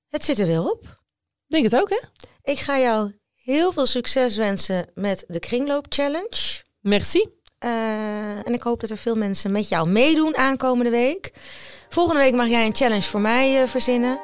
[0.08, 1.02] Het zit er weer op.
[1.48, 2.02] Denk het ook, hè?
[2.52, 6.64] Ik ga jou heel veel succes wensen met de Kringloop Challenge.
[6.80, 7.35] Merci.
[7.60, 11.32] Eh, en ik hoop dat er veel mensen met jou meedoen aankomende week.
[11.90, 14.20] Volgende week mag jij een challenge voor mij eh, verzinnen.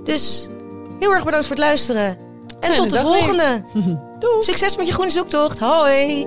[0.04, 0.48] Dus
[0.98, 2.06] heel erg bedankt voor het luisteren.
[2.06, 2.16] En
[2.60, 3.62] Fijne tot de volgende.
[4.18, 4.42] Doei.
[4.42, 5.58] Succes met je groene zoektocht.
[5.58, 6.26] Hoi!